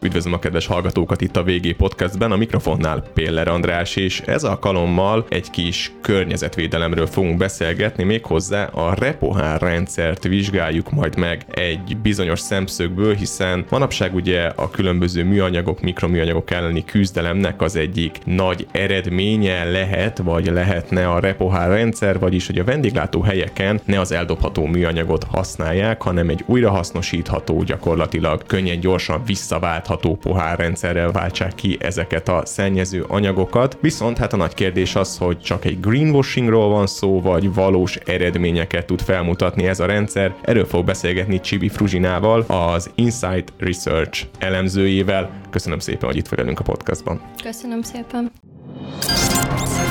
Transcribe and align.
Üdvözlöm 0.00 0.32
a 0.32 0.38
kedves 0.38 0.66
hallgatókat 0.66 1.20
itt 1.20 1.36
a 1.36 1.42
VG 1.42 1.76
Podcastben, 1.76 2.32
a 2.32 2.36
mikrofonnál 2.36 3.04
Péller 3.14 3.48
András, 3.48 3.96
és 3.96 4.20
ez 4.20 4.44
alkalommal 4.44 5.26
egy 5.28 5.50
kis 5.50 5.92
környezetvédelemről 6.00 7.06
fogunk 7.06 7.36
beszélgetni, 7.36 8.04
méghozzá 8.04 8.64
a 8.64 8.94
repohár 8.94 9.60
rendszert 9.60 10.22
vizsgáljuk 10.22 10.90
majd 10.90 11.16
meg 11.16 11.44
egy 11.50 11.96
bizonyos 12.02 12.40
szemszögből, 12.40 13.14
hiszen 13.14 13.64
manapság 13.70 14.14
ugye 14.14 14.46
a 14.46 14.70
különböző 14.70 15.24
műanyagok, 15.24 15.80
mikroműanyagok 15.80 16.50
elleni 16.50 16.84
küzdelemnek 16.84 17.62
az 17.62 17.76
egyik 17.76 18.18
nagy 18.24 18.66
eredménye 18.72 19.64
lehet, 19.64 20.18
vagy 20.18 20.46
lehetne 20.46 21.08
a 21.08 21.20
repohár 21.20 21.68
rendszer, 21.68 22.18
vagyis 22.18 22.46
hogy 22.46 22.58
a 22.58 22.64
vendéglátó 22.64 23.20
helyeken 23.20 23.80
ne 23.84 24.00
az 24.00 24.12
eldobható 24.12 24.66
műanyagot 24.66 25.24
használják, 25.24 26.02
hanem 26.02 26.28
egy 26.28 26.44
újrahasznosítható, 26.46 27.62
gyakorlatilag 27.62 28.42
könnyen 28.46 28.80
gyorsan 28.80 29.22
visszavált 29.26 29.86
váltható 29.88 30.16
pohárrendszerrel 30.16 31.10
váltsák 31.10 31.54
ki 31.54 31.78
ezeket 31.80 32.28
a 32.28 32.42
szennyező 32.44 33.04
anyagokat. 33.08 33.78
Viszont 33.80 34.18
hát 34.18 34.32
a 34.32 34.36
nagy 34.36 34.54
kérdés 34.54 34.94
az, 34.94 35.18
hogy 35.18 35.40
csak 35.40 35.64
egy 35.64 35.80
greenwashingról 35.80 36.68
van 36.68 36.86
szó, 36.86 37.20
vagy 37.20 37.54
valós 37.54 37.96
eredményeket 37.96 38.86
tud 38.86 39.00
felmutatni 39.00 39.66
ez 39.66 39.80
a 39.80 39.86
rendszer. 39.86 40.34
Erről 40.42 40.66
fog 40.66 40.84
beszélgetni 40.84 41.40
Csibi 41.40 41.68
Fruzsinával, 41.68 42.40
az 42.40 42.90
Insight 42.94 43.52
Research 43.58 44.26
elemzőjével. 44.38 45.30
Köszönöm 45.50 45.78
szépen, 45.78 46.08
hogy 46.08 46.16
itt 46.16 46.28
velünk 46.28 46.60
a 46.60 46.62
podcastban. 46.62 47.20
Köszönöm 47.42 47.82
szépen. 47.82 48.32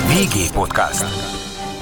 VG 0.07 0.53
Podcast. 0.53 1.05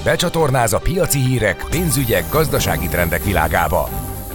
Becsatornáz 0.04 0.74
a 0.74 0.80
piaci 0.80 1.20
hírek, 1.20 1.66
pénzügyek, 1.70 2.24
gazdasági 2.32 2.88
trendek 2.88 3.24
világába. 3.24 3.90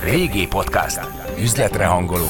VG 0.04 0.48
Podcast. 0.48 1.00
Üzletre 1.38 1.84
hangoló 1.84 2.26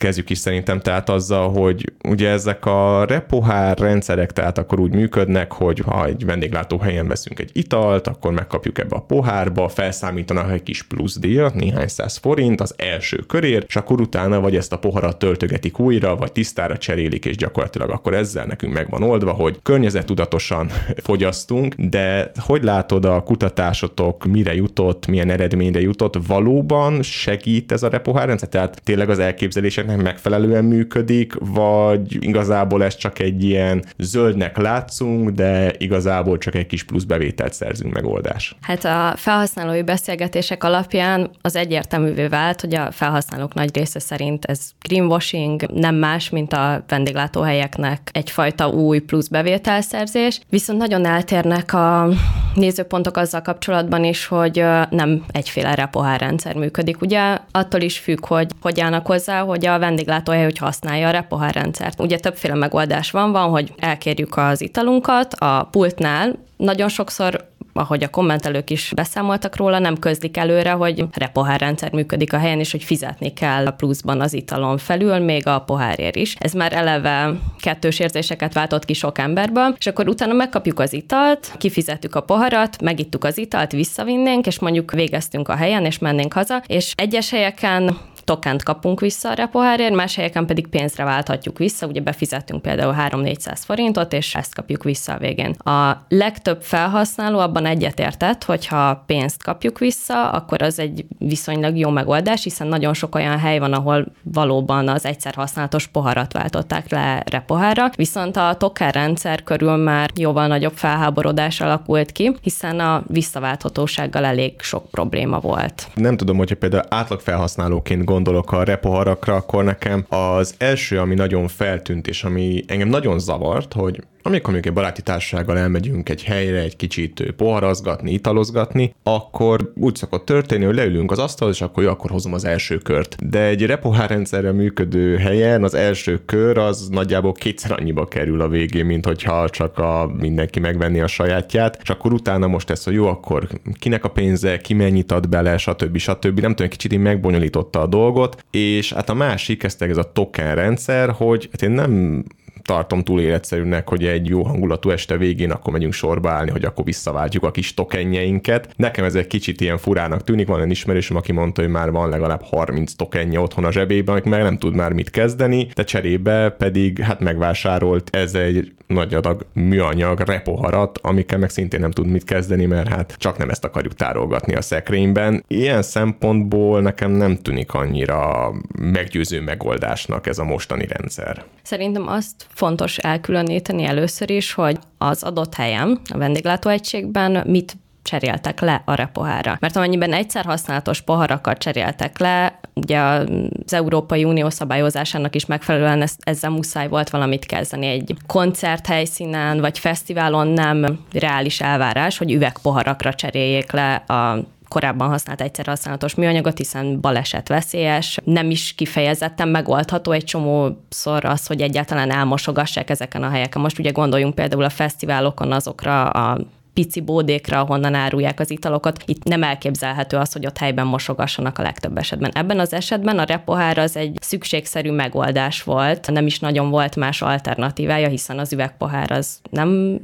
kezdjük 0.00 0.30
is 0.30 0.38
szerintem 0.38 0.80
tehát 0.80 1.08
azzal, 1.08 1.50
hogy 1.50 1.92
ugye 2.08 2.28
ezek 2.28 2.66
a 2.66 3.04
repohár 3.04 3.78
rendszerek 3.78 4.32
tehát 4.32 4.58
akkor 4.58 4.80
úgy 4.80 4.94
működnek, 4.94 5.52
hogy 5.52 5.78
ha 5.78 6.06
egy 6.06 6.24
vendéglátóhelyen 6.24 7.08
veszünk 7.08 7.38
egy 7.38 7.50
italt, 7.52 8.06
akkor 8.06 8.32
megkapjuk 8.32 8.78
ebbe 8.78 8.96
a 8.96 9.00
pohárba, 9.00 9.68
felszámítanak 9.68 10.52
egy 10.52 10.62
kis 10.62 10.82
plusz 10.82 11.18
díjat, 11.18 11.54
néhány 11.54 11.88
száz 11.88 12.16
forint 12.16 12.60
az 12.60 12.74
első 12.76 13.16
körér, 13.16 13.64
és 13.66 13.76
akkor 13.76 14.00
utána 14.00 14.40
vagy 14.40 14.56
ezt 14.56 14.72
a 14.72 14.78
poharat 14.78 15.18
töltögetik 15.18 15.78
újra, 15.78 16.16
vagy 16.16 16.32
tisztára 16.32 16.76
cserélik, 16.76 17.24
és 17.24 17.36
gyakorlatilag 17.36 17.90
akkor 17.90 18.14
ezzel 18.14 18.44
nekünk 18.44 18.72
megvan 18.72 19.02
oldva, 19.02 19.32
hogy 19.32 19.58
környezetudatosan 19.62 20.70
fogyasztunk, 21.08 21.74
de 21.74 22.30
hogy 22.36 22.62
látod 22.62 23.04
a 23.04 23.22
kutatásotok, 23.22 24.24
mire 24.24 24.54
jutott, 24.54 25.06
milyen 25.06 25.30
eredményre 25.30 25.80
jutott, 25.80 26.18
valóban 26.26 27.02
segít 27.02 27.72
ez 27.72 27.82
a 27.82 27.88
repohár 27.88 28.26
rendszer? 28.26 28.48
Tehát 28.48 28.80
tényleg 28.84 29.10
az 29.10 29.18
elképzelések 29.18 29.88
nem 29.90 30.00
megfelelően 30.00 30.64
működik, 30.64 31.32
vagy 31.38 32.24
igazából 32.24 32.84
ez 32.84 32.96
csak 32.96 33.18
egy 33.18 33.44
ilyen 33.44 33.84
zöldnek 33.98 34.56
látszunk, 34.56 35.30
de 35.30 35.72
igazából 35.78 36.38
csak 36.38 36.54
egy 36.54 36.66
kis 36.66 36.84
plusz 36.84 37.04
bevételt 37.04 37.52
szerzünk 37.52 37.92
megoldás. 37.92 38.56
Hát 38.60 38.84
a 38.84 39.16
felhasználói 39.16 39.82
beszélgetések 39.82 40.64
alapján 40.64 41.30
az 41.40 41.56
egyértelművé 41.56 42.26
vált, 42.26 42.60
hogy 42.60 42.74
a 42.74 42.90
felhasználók 42.90 43.54
nagy 43.54 43.76
része 43.76 43.98
szerint 43.98 44.44
ez 44.44 44.70
greenwashing, 44.82 45.66
nem 45.72 45.94
más, 45.94 46.30
mint 46.30 46.52
a 46.52 46.84
vendéglátóhelyeknek 46.88 48.08
egyfajta 48.12 48.68
új 48.68 48.98
plusz 48.98 49.28
bevételszerzés, 49.28 50.40
viszont 50.48 50.78
nagyon 50.78 51.06
eltérnek 51.06 51.74
a 51.74 52.08
nézőpontok 52.54 53.16
azzal 53.16 53.42
kapcsolatban 53.42 54.04
is, 54.04 54.26
hogy 54.26 54.64
nem 54.90 55.24
egyféle 55.32 55.74
repohárrendszer 55.74 56.54
működik. 56.54 57.00
Ugye 57.00 57.38
attól 57.50 57.80
is 57.80 57.98
függ, 57.98 58.26
hogy 58.26 58.48
hogy 58.60 58.80
állnak 58.80 59.06
hozzá, 59.06 59.40
hogy 59.40 59.66
a 59.66 59.78
vendéglátóhely, 59.80 60.44
hogy 60.44 60.58
használja 60.58 61.08
a 61.08 61.10
repohárrendszert. 61.10 62.00
Ugye 62.00 62.18
többféle 62.18 62.54
megoldás 62.54 63.10
van, 63.10 63.32
van, 63.32 63.50
hogy 63.50 63.72
elkérjük 63.78 64.36
az 64.36 64.60
italunkat 64.60 65.34
a 65.34 65.68
pultnál, 65.70 66.38
nagyon 66.56 66.88
sokszor 66.88 67.48
ahogy 67.72 68.02
a 68.02 68.08
kommentelők 68.08 68.70
is 68.70 68.92
beszámoltak 68.94 69.56
róla, 69.56 69.78
nem 69.78 69.98
közlik 69.98 70.36
előre, 70.36 70.70
hogy 70.70 71.04
repohárrendszer 71.12 71.92
működik 71.92 72.32
a 72.32 72.38
helyen, 72.38 72.58
és 72.58 72.70
hogy 72.70 72.82
fizetni 72.82 73.32
kell 73.32 73.66
a 73.66 73.70
pluszban 73.70 74.20
az 74.20 74.32
italon 74.32 74.78
felül, 74.78 75.18
még 75.18 75.46
a 75.46 75.60
pohárért 75.60 76.16
is. 76.16 76.36
Ez 76.38 76.52
már 76.52 76.72
eleve 76.72 77.32
kettős 77.60 77.98
érzéseket 77.98 78.52
váltott 78.52 78.84
ki 78.84 78.92
sok 78.92 79.18
emberből, 79.18 79.74
és 79.78 79.86
akkor 79.86 80.08
utána 80.08 80.32
megkapjuk 80.32 80.80
az 80.80 80.92
italt, 80.92 81.54
kifizettük 81.58 82.14
a 82.14 82.20
poharat, 82.20 82.82
megittuk 82.82 83.24
az 83.24 83.38
italt, 83.38 83.72
visszavinnénk, 83.72 84.46
és 84.46 84.58
mondjuk 84.58 84.90
végeztünk 84.90 85.48
a 85.48 85.56
helyen, 85.56 85.84
és 85.84 85.98
mennénk 85.98 86.32
haza, 86.32 86.62
és 86.66 86.92
egyes 86.96 87.30
helyeken 87.30 87.98
tokent 88.30 88.62
kapunk 88.62 89.00
vissza 89.00 89.30
a 89.30 89.34
repohárért, 89.34 89.94
más 89.94 90.14
helyeken 90.14 90.46
pedig 90.46 90.66
pénzre 90.66 91.04
válthatjuk 91.04 91.58
vissza, 91.58 91.86
ugye 91.86 92.00
befizettünk 92.00 92.62
például 92.62 92.94
3-400 92.98 93.58
forintot, 93.64 94.12
és 94.12 94.34
ezt 94.34 94.54
kapjuk 94.54 94.84
vissza 94.84 95.12
a 95.12 95.18
végén. 95.18 95.50
A 95.50 96.04
legtöbb 96.08 96.62
felhasználó 96.62 97.38
abban 97.38 97.66
egyetértett, 97.66 98.44
hogyha 98.44 99.02
pénzt 99.06 99.42
kapjuk 99.42 99.78
vissza, 99.78 100.30
akkor 100.30 100.62
az 100.62 100.78
egy 100.78 101.04
viszonylag 101.18 101.76
jó 101.76 101.90
megoldás, 101.90 102.42
hiszen 102.42 102.66
nagyon 102.66 102.94
sok 102.94 103.14
olyan 103.14 103.38
hely 103.38 103.58
van, 103.58 103.72
ahol 103.72 104.06
valóban 104.22 104.88
az 104.88 105.04
egyszer 105.04 105.34
használatos 105.34 105.86
poharat 105.86 106.32
váltották 106.32 106.90
le 106.90 107.22
repohára, 107.30 107.90
viszont 107.96 108.36
a 108.36 108.54
token 108.58 108.90
rendszer 108.90 109.42
körül 109.42 109.76
már 109.76 110.10
jóval 110.14 110.46
nagyobb 110.46 110.74
felháborodás 110.74 111.60
alakult 111.60 112.12
ki, 112.12 112.36
hiszen 112.42 112.80
a 112.80 113.02
visszaválthatósággal 113.06 114.24
elég 114.24 114.60
sok 114.60 114.90
probléma 114.90 115.38
volt. 115.38 115.88
Nem 115.94 116.16
tudom, 116.16 116.36
hogyha 116.36 116.56
például 116.56 116.84
átlag 116.88 117.20
felhasználóként 117.20 118.04
gondolok 118.22 118.52
a 118.52 118.62
repoharakra, 118.62 119.34
akkor 119.34 119.64
nekem 119.64 120.04
az 120.08 120.54
első, 120.58 120.98
ami 120.98 121.14
nagyon 121.14 121.48
feltűnt, 121.48 122.06
és 122.06 122.24
ami 122.24 122.62
engem 122.66 122.88
nagyon 122.88 123.18
zavart, 123.18 123.72
hogy 123.72 124.00
amikor 124.22 124.54
még 124.54 124.66
egy 124.66 124.72
baráti 124.72 125.02
társasággal 125.02 125.58
elmegyünk 125.58 126.08
egy 126.08 126.22
helyre 126.22 126.58
egy 126.58 126.76
kicsit 126.76 127.34
poharazgatni, 127.36 128.12
italozgatni, 128.12 128.94
akkor 129.02 129.72
úgy 129.76 129.96
szokott 129.96 130.24
történni, 130.24 130.64
hogy 130.64 130.74
leülünk 130.74 131.10
az 131.10 131.18
asztalhoz, 131.18 131.56
és 131.56 131.62
akkor 131.62 131.82
jó, 131.82 131.88
akkor 131.88 132.10
hozom 132.10 132.32
az 132.32 132.44
első 132.44 132.78
kört. 132.78 133.28
De 133.28 133.40
egy 133.46 133.66
repohárrendszerre 133.66 134.52
működő 134.52 135.16
helyen 135.16 135.64
az 135.64 135.74
első 135.74 136.20
kör 136.24 136.58
az 136.58 136.88
nagyjából 136.88 137.32
kétszer 137.32 137.72
annyiba 137.72 138.08
kerül 138.08 138.40
a 138.40 138.48
végén, 138.48 138.86
mint 138.86 139.06
hogyha 139.06 139.48
csak 139.48 139.78
a 139.78 140.10
mindenki 140.18 140.60
megvenni 140.60 141.00
a 141.00 141.06
sajátját, 141.06 141.78
és 141.82 141.90
akkor 141.90 142.12
utána 142.12 142.46
most 142.46 142.70
ez, 142.70 142.84
hogy 142.84 142.94
jó, 142.94 143.06
akkor 143.06 143.48
kinek 143.78 144.04
a 144.04 144.08
pénze, 144.08 144.58
ki 144.58 144.74
mennyit 144.74 145.12
ad 145.12 145.28
bele, 145.28 145.56
stb. 145.56 145.96
stb. 145.96 146.40
Nem 146.40 146.54
tudom, 146.54 146.70
kicsit 146.70 146.92
így 146.92 146.98
megbonyolította 146.98 147.80
a 147.80 147.86
dolgot, 147.86 148.44
és 148.50 148.92
hát 148.92 149.08
a 149.08 149.14
másik, 149.14 149.62
ez 149.62 149.76
ez 149.78 149.96
a 149.96 150.12
token 150.12 150.54
rendszer, 150.54 151.10
hogy 151.10 151.48
hát 151.52 151.62
én 151.62 151.70
nem 151.70 152.24
tartom 152.70 153.02
túl 153.02 153.20
életszerűnek, 153.20 153.88
hogy 153.88 154.04
egy 154.04 154.28
jó 154.28 154.42
hangulatú 154.42 154.90
este 154.90 155.16
végén 155.16 155.50
akkor 155.50 155.72
megyünk 155.72 155.92
sorba 155.92 156.30
állni, 156.30 156.50
hogy 156.50 156.64
akkor 156.64 156.84
visszaváltjuk 156.84 157.44
a 157.44 157.50
kis 157.50 157.74
tokenjeinket. 157.74 158.68
Nekem 158.76 159.04
ez 159.04 159.14
egy 159.14 159.26
kicsit 159.26 159.60
ilyen 159.60 159.78
furának 159.78 160.24
tűnik, 160.24 160.46
van 160.46 160.60
egy 160.60 160.70
ismerősöm, 160.70 161.16
aki 161.16 161.32
mondta, 161.32 161.60
hogy 161.62 161.70
már 161.70 161.90
van 161.90 162.08
legalább 162.08 162.42
30 162.42 162.92
tokenje 162.92 163.40
otthon 163.40 163.64
a 163.64 163.72
zsebében, 163.72 164.22
meg 164.24 164.42
nem 164.42 164.58
tud 164.58 164.74
már 164.74 164.92
mit 164.92 165.10
kezdeni, 165.10 165.68
de 165.74 165.84
cserébe 165.84 166.50
pedig 166.50 166.98
hát 166.98 167.20
megvásárolt 167.20 168.16
ez 168.16 168.34
egy 168.34 168.72
nagy 168.90 169.14
adag 169.14 169.46
műanyag 169.52 170.20
repoharat, 170.20 170.98
amikkel 171.02 171.38
meg 171.38 171.50
szintén 171.50 171.80
nem 171.80 171.90
tud 171.90 172.06
mit 172.06 172.24
kezdeni, 172.24 172.66
mert 172.66 172.88
hát 172.88 173.14
csak 173.18 173.38
nem 173.38 173.50
ezt 173.50 173.64
akarjuk 173.64 173.94
tárolgatni 173.94 174.54
a 174.54 174.62
szekrényben. 174.62 175.44
Ilyen 175.48 175.82
szempontból 175.82 176.80
nekem 176.80 177.10
nem 177.10 177.36
tűnik 177.36 177.74
annyira 177.74 178.52
meggyőző 178.78 179.40
megoldásnak 179.40 180.26
ez 180.26 180.38
a 180.38 180.44
mostani 180.44 180.86
rendszer. 180.86 181.44
Szerintem 181.62 182.08
azt 182.08 182.46
fontos 182.48 182.98
elkülöníteni 182.98 183.84
először 183.84 184.30
is, 184.30 184.52
hogy 184.52 184.78
az 184.98 185.22
adott 185.22 185.54
helyen, 185.54 186.00
a 186.12 186.18
vendéglátóegységben 186.18 187.42
mit 187.46 187.76
cseréltek 188.02 188.60
le 188.60 188.82
a 188.84 188.94
repohára. 188.94 189.56
Mert 189.60 189.76
amennyiben 189.76 190.12
egyszer 190.12 190.44
használatos 190.44 191.00
poharakat 191.00 191.58
cseréltek 191.58 192.18
le, 192.18 192.60
ugye 192.74 192.98
az 192.98 193.72
Európai 193.72 194.24
Unió 194.24 194.50
szabályozásának 194.50 195.34
is 195.34 195.46
megfelelően 195.46 196.08
ezzel 196.18 196.50
muszáj 196.50 196.88
volt 196.88 197.10
valamit 197.10 197.46
kezdeni. 197.46 197.86
Egy 197.86 198.16
koncerthelyszínen 198.26 199.60
vagy 199.60 199.78
fesztiválon 199.78 200.46
nem 200.46 201.00
reális 201.12 201.60
elvárás, 201.60 202.18
hogy 202.18 202.32
üvegpoharakra 202.32 203.14
cseréljék 203.14 203.72
le 203.72 203.94
a 203.94 204.38
korábban 204.68 205.08
használt 205.08 205.40
egyszer 205.40 205.66
használatos 205.66 206.14
műanyagot, 206.14 206.58
hiszen 206.58 207.00
baleset 207.00 207.48
veszélyes, 207.48 208.18
nem 208.24 208.50
is 208.50 208.74
kifejezetten 208.74 209.48
megoldható 209.48 210.12
egy 210.12 210.24
csomószor 210.24 211.24
az, 211.24 211.46
hogy 211.46 211.60
egyáltalán 211.60 212.10
elmosogassák 212.10 212.90
ezeken 212.90 213.22
a 213.22 213.30
helyeken. 213.30 213.62
Most 213.62 213.78
ugye 213.78 213.90
gondoljunk 213.90 214.34
például 214.34 214.64
a 214.64 214.70
fesztiválokon 214.70 215.52
azokra 215.52 216.08
a 216.10 216.38
pici 216.80 217.00
bódékra, 217.00 217.60
ahonnan 217.60 217.94
árulják 217.94 218.40
az 218.40 218.50
italokat. 218.50 219.02
Itt 219.06 219.24
nem 219.24 219.42
elképzelhető 219.42 220.16
az, 220.16 220.32
hogy 220.32 220.46
ott 220.46 220.58
helyben 220.58 220.86
mosogassanak 220.86 221.58
a 221.58 221.62
legtöbb 221.62 221.98
esetben. 221.98 222.30
Ebben 222.34 222.58
az 222.58 222.72
esetben 222.72 223.18
a 223.18 223.24
repohár 223.24 223.78
az 223.78 223.96
egy 223.96 224.18
szükségszerű 224.20 224.90
megoldás 224.90 225.62
volt, 225.62 226.10
nem 226.10 226.26
is 226.26 226.38
nagyon 226.38 226.70
volt 226.70 226.96
más 226.96 227.22
alternatívája, 227.22 228.08
hiszen 228.08 228.38
az 228.38 228.52
üvegpohár 228.52 229.10
az 229.10 229.40
nem 229.50 230.00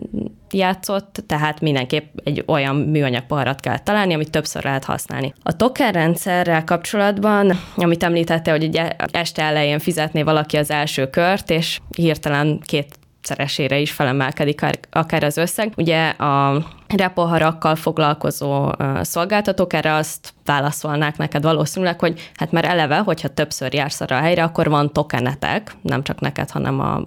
játszott, 0.51 1.25
tehát 1.27 1.61
mindenképp 1.61 2.17
egy 2.25 2.45
olyan 2.47 2.77
műanyag 2.77 3.27
poharat 3.27 3.61
kell 3.61 3.79
találni, 3.79 4.15
amit 4.15 4.31
többször 4.31 4.65
lehet 4.65 4.85
használni. 4.85 5.33
A 5.43 5.57
token 5.57 5.93
rendszerrel 5.93 6.65
kapcsolatban, 6.65 7.59
amit 7.77 8.03
említette, 8.03 8.51
hogy 8.51 8.65
ugye 8.65 8.91
este 9.11 9.43
elején 9.43 9.79
fizetné 9.79 10.23
valaki 10.23 10.57
az 10.57 10.71
első 10.71 11.11
kört, 11.11 11.51
és 11.51 11.81
hirtelen 11.97 12.61
két 12.65 12.99
szeresére 13.27 13.79
is 13.79 13.93
felemelkedik 13.93 14.65
akár 14.91 15.25
az 15.25 15.37
összeg. 15.37 15.73
Ugye 15.77 16.09
a 16.09 16.65
repoharakkal 16.97 17.75
foglalkozó 17.75 18.73
szolgáltatók 19.01 19.73
erre 19.73 19.95
azt 19.95 20.35
válaszolnák 20.45 21.17
neked 21.17 21.43
valószínűleg, 21.43 22.01
hogy 22.01 22.31
hát 22.35 22.53
már 22.53 22.65
eleve, 22.65 22.99
hogyha 22.99 23.29
többször 23.29 23.75
jársz 23.75 24.01
arra 24.01 24.17
a 24.17 24.21
helyre, 24.21 24.43
akkor 24.43 24.69
van 24.69 24.93
tokenetek, 24.93 25.75
nem 25.83 26.03
csak 26.03 26.21
neked, 26.21 26.51
hanem 26.51 26.81
a 26.81 27.05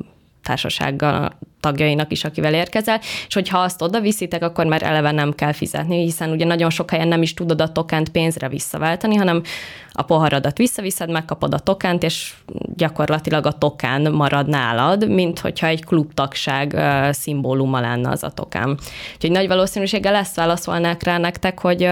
társasággal 0.50 1.38
tagjainak 1.60 2.12
is, 2.12 2.24
akivel 2.24 2.54
érkezel, 2.54 3.00
és 3.28 3.34
hogyha 3.34 3.58
azt 3.58 3.82
oda 3.82 4.00
viszitek, 4.00 4.44
akkor 4.44 4.66
már 4.66 4.84
eleve 4.84 5.12
nem 5.12 5.34
kell 5.34 5.52
fizetni, 5.52 6.04
hiszen 6.04 6.30
ugye 6.30 6.46
nagyon 6.46 6.70
sok 6.70 6.90
helyen 6.90 7.08
nem 7.08 7.22
is 7.22 7.34
tudod 7.34 7.62
a 7.62 7.72
tokent 7.72 8.10
pénzre 8.10 8.50
visszaváltani, 8.50 9.16
hanem 9.16 9.42
a 9.92 10.02
poharadat 10.02 10.58
visszaviszed, 10.58 11.10
megkapod 11.10 11.54
a 11.54 11.60
tokent, 11.60 12.04
és 12.04 12.34
gyakorlatilag 12.76 13.46
a 13.46 13.52
token 13.52 14.12
marad 14.12 14.48
nálad, 14.48 15.10
mint 15.10 15.40
hogyha 15.40 15.68
egy 15.68 15.86
klubtagság 15.86 16.76
szimbóluma 17.12 17.80
lenne 17.80 18.10
az 18.10 18.24
a 18.24 18.30
token. 18.30 18.80
Úgyhogy 19.16 19.32
nagy 19.32 19.48
valószínűséggel 19.48 20.16
ezt 20.16 20.36
válaszolnák 20.36 21.04
rá 21.04 21.18
nektek, 21.18 21.60
hogy 21.60 21.90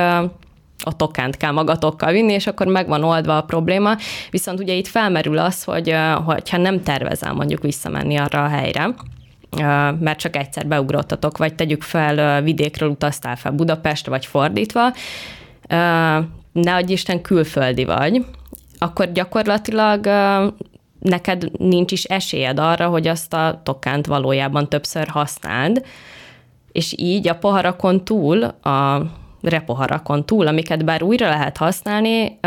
a 0.83 0.95
tokent 0.95 1.37
kell 1.37 1.51
magatokkal 1.51 2.11
vinni, 2.11 2.33
és 2.33 2.47
akkor 2.47 2.67
meg 2.67 2.87
van 2.87 3.03
oldva 3.03 3.37
a 3.37 3.41
probléma. 3.41 3.95
Viszont 4.29 4.59
ugye 4.59 4.73
itt 4.73 4.87
felmerül 4.87 5.37
az, 5.37 5.63
hogy 5.63 5.95
ha 6.49 6.57
nem 6.57 6.83
tervezel 6.83 7.33
mondjuk 7.33 7.61
visszamenni 7.61 8.17
arra 8.17 8.43
a 8.43 8.47
helyre, 8.47 8.95
mert 9.99 10.19
csak 10.19 10.35
egyszer 10.35 10.67
beugrottatok, 10.67 11.37
vagy 11.37 11.55
tegyük 11.55 11.81
fel, 11.83 12.41
vidékről 12.41 12.89
utaztál 12.89 13.35
fel 13.35 13.51
Budapestre, 13.51 14.11
vagy 14.11 14.25
fordítva, 14.25 14.93
ne 16.51 16.75
adj 16.75 16.91
Isten 16.91 17.21
külföldi 17.21 17.85
vagy, 17.85 18.25
akkor 18.77 19.11
gyakorlatilag 19.11 20.05
neked 20.99 21.51
nincs 21.59 21.91
is 21.91 22.03
esélyed 22.03 22.59
arra, 22.59 22.87
hogy 22.87 23.07
azt 23.07 23.33
a 23.33 23.61
tokánt 23.63 24.05
valójában 24.05 24.69
többször 24.69 25.07
használd, 25.07 25.85
és 26.71 26.93
így 26.97 27.27
a 27.27 27.35
poharakon 27.35 28.03
túl 28.03 28.43
a 28.43 29.01
repoharakon 29.41 30.25
túl, 30.25 30.47
amiket 30.47 30.85
bár 30.85 31.03
újra 31.03 31.29
lehet 31.29 31.57
használni, 31.57 32.37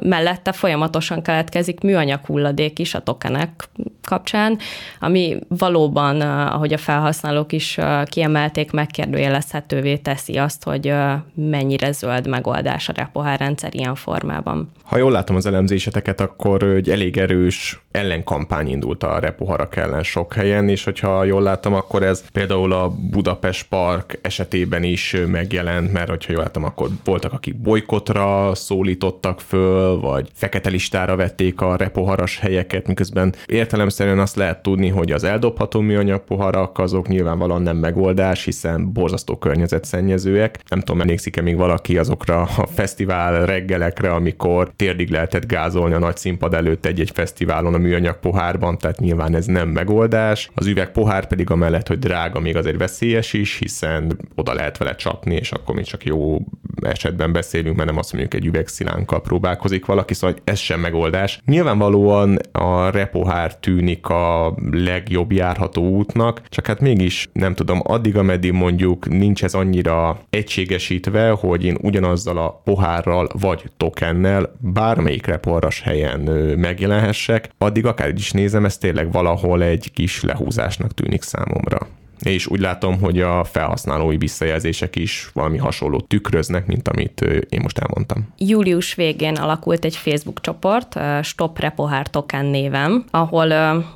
mellette 0.00 0.52
folyamatosan 0.52 1.22
keletkezik 1.22 1.80
műanyag 1.80 2.20
hulladék 2.26 2.78
is 2.78 2.94
a 2.94 3.00
tokenek 3.00 3.68
kapcsán, 4.04 4.58
ami 5.00 5.38
valóban, 5.48 6.20
ahogy 6.20 6.72
a 6.72 6.78
felhasználók 6.78 7.52
is 7.52 7.78
kiemelték, 8.04 8.70
megkérdőjelezhetővé 8.70 9.96
teszi 9.96 10.36
azt, 10.36 10.64
hogy 10.64 10.92
mennyire 11.34 11.92
zöld 11.92 12.28
megoldás 12.28 12.88
a 12.88 12.92
repohár 12.96 13.38
rendszer 13.38 13.74
ilyen 13.74 13.94
formában. 13.94 14.70
Ha 14.82 14.96
jól 14.96 15.12
látom 15.12 15.36
az 15.36 15.46
elemzéseteket, 15.46 16.20
akkor 16.20 16.62
egy 16.62 16.90
elég 16.90 17.16
erős 17.16 17.80
ellenkampány 17.96 18.68
indult 18.68 19.02
a 19.02 19.18
repoharak 19.18 19.76
ellen 19.76 20.02
sok 20.02 20.32
helyen, 20.32 20.68
és 20.68 20.84
hogyha 20.84 21.24
jól 21.24 21.42
látom, 21.42 21.74
akkor 21.74 22.02
ez 22.02 22.24
például 22.32 22.72
a 22.72 22.88
Budapest 23.10 23.66
Park 23.68 24.18
esetében 24.22 24.82
is 24.82 25.16
megjelent, 25.26 25.92
mert 25.92 26.08
hogyha 26.08 26.32
jól 26.32 26.42
látom, 26.42 26.64
akkor 26.64 26.88
voltak, 27.04 27.32
akik 27.32 27.56
bolykotra 27.56 28.54
szólítottak 28.54 29.40
föl, 29.40 30.00
vagy 30.00 30.28
fekete 30.34 30.68
listára 30.68 31.16
vették 31.16 31.60
a 31.60 31.76
repoharas 31.76 32.38
helyeket, 32.38 32.86
miközben 32.86 33.34
értelemszerűen 33.46 34.18
azt 34.18 34.36
lehet 34.36 34.62
tudni, 34.62 34.88
hogy 34.88 35.12
az 35.12 35.24
eldobható 35.24 35.80
műanyag 35.80 36.24
poharak 36.24 36.78
azok 36.78 37.08
nyilvánvalóan 37.08 37.62
nem 37.62 37.76
megoldás, 37.76 38.44
hiszen 38.44 38.92
borzasztó 38.92 39.36
környezetszennyezőek. 39.36 40.58
Nem 40.68 40.80
tudom, 40.80 41.00
emlékszik-e 41.00 41.42
még 41.42 41.56
valaki 41.56 41.98
azokra 41.98 42.40
a 42.40 42.66
fesztivál 42.74 43.46
reggelekre, 43.46 44.12
amikor 44.12 44.70
térdig 44.76 45.10
lehetett 45.10 45.46
gázolni 45.46 45.94
a 45.94 45.98
nagy 45.98 46.16
színpad 46.16 46.54
előtt 46.54 46.86
egy-egy 46.86 47.10
fesztiválon 47.14 47.74
műanyag 47.86 48.18
pohárban, 48.20 48.78
tehát 48.78 49.00
nyilván 49.00 49.34
ez 49.34 49.46
nem 49.46 49.68
megoldás. 49.68 50.50
Az 50.54 50.66
üveg 50.66 50.90
pohár 50.90 51.26
pedig 51.26 51.50
amellett, 51.50 51.88
hogy 51.88 51.98
drága, 51.98 52.40
még 52.40 52.56
azért 52.56 52.78
veszélyes 52.78 53.32
is, 53.32 53.58
hiszen 53.58 54.18
oda 54.34 54.54
lehet 54.54 54.78
vele 54.78 54.94
csapni, 54.94 55.34
és 55.34 55.52
akkor 55.52 55.74
még 55.74 55.84
csak 55.84 56.04
jó 56.04 56.38
esetben 56.82 57.32
beszélünk, 57.32 57.76
mert 57.76 57.88
nem 57.88 57.98
azt 57.98 58.12
mondjuk 58.12 58.34
egy 58.34 58.46
üvegszilánkkal 58.46 59.20
próbálkozik 59.20 59.86
valaki, 59.86 60.14
szóval 60.14 60.36
ez 60.44 60.58
sem 60.58 60.80
megoldás. 60.80 61.40
Nyilvánvalóan 61.44 62.38
a 62.52 62.90
repohár 62.90 63.56
tűnik 63.56 64.08
a 64.08 64.54
legjobb 64.70 65.32
járható 65.32 65.88
útnak, 65.88 66.42
csak 66.48 66.66
hát 66.66 66.80
mégis 66.80 67.28
nem 67.32 67.54
tudom, 67.54 67.80
addig, 67.82 68.16
ameddig 68.16 68.52
mondjuk 68.52 69.08
nincs 69.08 69.44
ez 69.44 69.54
annyira 69.54 70.20
egységesítve, 70.30 71.30
hogy 71.30 71.64
én 71.64 71.78
ugyanazzal 71.82 72.38
a 72.38 72.60
pohárral 72.64 73.28
vagy 73.32 73.62
tokennel 73.76 74.56
bármelyik 74.60 75.26
reporras 75.26 75.80
helyen 75.80 76.20
megjelenhessek, 76.58 77.48
addig 77.58 77.75
akár 77.84 78.12
is 78.16 78.32
nézem, 78.32 78.64
ez 78.64 78.78
tényleg 78.78 79.12
valahol 79.12 79.62
egy 79.62 79.90
kis 79.94 80.22
lehúzásnak 80.22 80.94
tűnik 80.94 81.22
számomra 81.22 81.78
és 82.22 82.46
úgy 82.46 82.60
látom, 82.60 83.00
hogy 83.00 83.20
a 83.20 83.44
felhasználói 83.44 84.16
visszajelzések 84.16 84.96
is 84.96 85.30
valami 85.32 85.58
hasonló 85.58 86.00
tükröznek, 86.00 86.66
mint 86.66 86.88
amit 86.88 87.20
én 87.48 87.60
most 87.62 87.78
elmondtam. 87.78 88.28
Július 88.38 88.94
végén 88.94 89.34
alakult 89.34 89.84
egy 89.84 89.96
Facebook 89.96 90.40
csoport, 90.40 90.98
Stop 91.22 91.58
Repohár 91.58 92.06
Token 92.06 92.44
néven, 92.44 93.04
ahol 93.10 93.52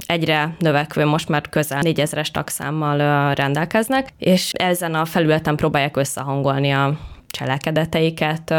egyre 0.07 0.57
növekvő, 0.59 1.05
most 1.05 1.29
már 1.29 1.49
közel 1.49 1.81
4000-es 1.85 2.29
tagszámmal 2.31 3.35
rendelkeznek, 3.35 4.09
és 4.19 4.53
ezen 4.53 4.95
a 4.95 5.05
felületen 5.05 5.57
próbálják 5.57 5.97
összehangolni 5.97 6.71
a 6.71 6.99
cselekedeteiket, 7.27 8.55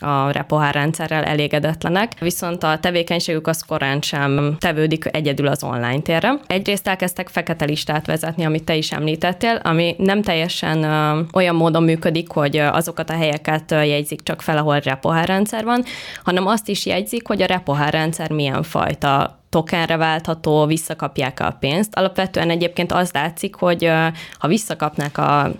a 0.00 0.30
repohár 0.30 0.74
rendszerrel 0.74 1.24
elégedetlenek, 1.24 2.18
viszont 2.20 2.62
a 2.62 2.78
tevékenységük 2.78 3.46
az 3.46 3.62
korán 3.62 4.00
sem 4.00 4.56
tevődik 4.58 5.08
egyedül 5.12 5.46
az 5.46 5.64
online 5.64 6.00
térre. 6.00 6.34
Egyrészt 6.46 6.88
elkezdtek 6.88 7.28
fekete 7.28 7.64
listát 7.64 8.06
vezetni, 8.06 8.44
amit 8.44 8.64
te 8.64 8.74
is 8.74 8.92
említettél, 8.92 9.60
ami 9.62 9.94
nem 9.98 10.22
teljesen 10.22 10.84
olyan 11.32 11.54
módon 11.54 11.82
működik, 11.82 12.30
hogy 12.30 12.56
azokat 12.56 13.10
a 13.10 13.16
helyeket 13.16 13.70
jegyzik 13.70 14.22
csak 14.22 14.42
fel, 14.42 14.58
ahol 14.58 14.78
repohár 14.78 15.26
rendszer 15.26 15.64
van, 15.64 15.84
hanem 16.24 16.46
azt 16.46 16.68
is 16.68 16.86
jegyzik, 16.86 17.26
hogy 17.26 17.42
a 17.42 17.46
repohár 17.46 17.92
rendszer 17.92 18.30
milyen 18.30 18.62
fajta 18.62 19.38
tokenre 19.48 19.96
váltható, 19.96 20.66
visszakapják 20.66 21.40
a 21.40 21.56
pénzt. 21.60 21.94
Alapvetően 21.94 22.50
egyébként 22.50 22.92
az 22.92 23.10
látszik, 23.12 23.54
hogy 23.54 23.90
ha 24.38 24.48
visszakapnák 24.48 25.18
a 25.18 25.50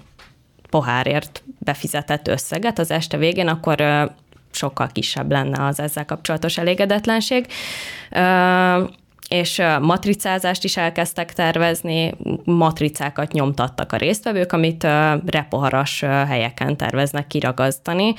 pohárért 0.71 1.43
befizetett 1.59 2.29
összeget 2.29 2.79
az 2.79 2.91
este 2.91 3.17
végén, 3.17 3.49
akkor 3.49 3.81
sokkal 4.51 4.89
kisebb 4.93 5.31
lenne 5.31 5.65
az 5.67 5.81
ezzel 5.81 6.05
kapcsolatos 6.05 6.59
elégedetlenség. 6.59 7.47
És 9.29 9.63
matricázást 9.81 10.65
is 10.65 10.77
elkezdtek 10.77 11.33
tervezni, 11.33 12.15
matricákat 12.45 13.33
nyomtattak 13.33 13.93
a 13.93 13.97
résztvevők, 13.97 14.53
amit 14.53 14.87
repoharas 15.27 16.01
helyeken 16.01 16.77
terveznek 16.77 17.27
kiragasztani, 17.27 18.15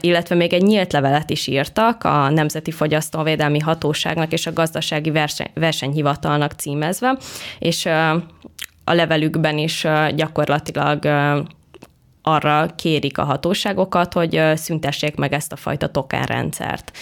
illetve 0.00 0.34
még 0.34 0.52
egy 0.52 0.62
nyílt 0.62 0.92
levelet 0.92 1.30
is 1.30 1.46
írtak 1.46 2.04
a 2.04 2.30
Nemzeti 2.30 2.70
Fogyasztóvédelmi 2.70 3.58
Hatóságnak 3.58 4.32
és 4.32 4.46
a 4.46 4.52
Gazdasági 4.52 5.12
Versenyhivatalnak 5.54 6.52
címezve, 6.52 7.16
és 7.58 7.86
a 8.84 8.92
levelükben 8.92 9.58
is 9.58 9.86
gyakorlatilag 10.14 11.04
arra 12.28 12.66
kérik 12.76 13.18
a 13.18 13.24
hatóságokat, 13.24 14.12
hogy 14.12 14.42
szüntessék 14.54 15.16
meg 15.16 15.32
ezt 15.32 15.52
a 15.52 15.56
fajta 15.56 15.88
token 15.88 16.22
rendszert 16.22 16.96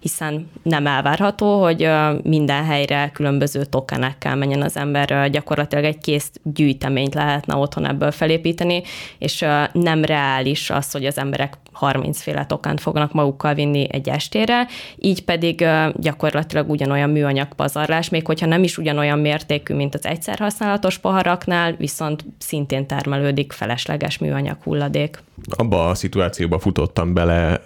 hiszen 0.00 0.50
nem 0.62 0.86
elvárható, 0.86 1.62
hogy 1.62 1.88
minden 2.22 2.64
helyre 2.64 3.10
különböző 3.14 3.64
tokenekkel 3.64 4.36
menjen 4.36 4.62
az 4.62 4.76
ember, 4.76 5.30
gyakorlatilag 5.30 5.84
egy 5.84 5.98
kész 5.98 6.30
gyűjteményt 6.42 7.14
lehetne 7.14 7.54
otthon 7.56 7.86
ebből 7.86 8.10
felépíteni, 8.10 8.82
és 9.18 9.44
nem 9.72 10.04
reális 10.04 10.70
az, 10.70 10.90
hogy 10.90 11.04
az 11.04 11.18
emberek 11.18 11.58
30 11.72 12.22
féle 12.22 12.46
tokent 12.46 12.80
fognak 12.80 13.12
magukkal 13.12 13.54
vinni 13.54 13.86
egy 13.92 14.08
estére, 14.08 14.66
így 14.98 15.24
pedig 15.24 15.66
gyakorlatilag 15.94 16.70
ugyanolyan 16.70 17.10
műanyag 17.10 17.54
pazarlás, 17.54 18.08
még 18.08 18.26
hogyha 18.26 18.46
nem 18.46 18.62
is 18.62 18.78
ugyanolyan 18.78 19.18
mértékű, 19.18 19.74
mint 19.74 19.94
az 19.94 20.06
egyszer 20.06 20.38
használatos 20.38 20.98
poharaknál, 20.98 21.74
viszont 21.78 22.24
szintén 22.38 22.86
termelődik 22.86 23.52
felesleges 23.52 24.18
műanyag 24.18 24.56
hulladék. 24.62 25.22
Abba 25.56 25.88
a 25.88 25.94
szituációba 25.94 26.58
futottam 26.58 27.14
bele 27.14 27.60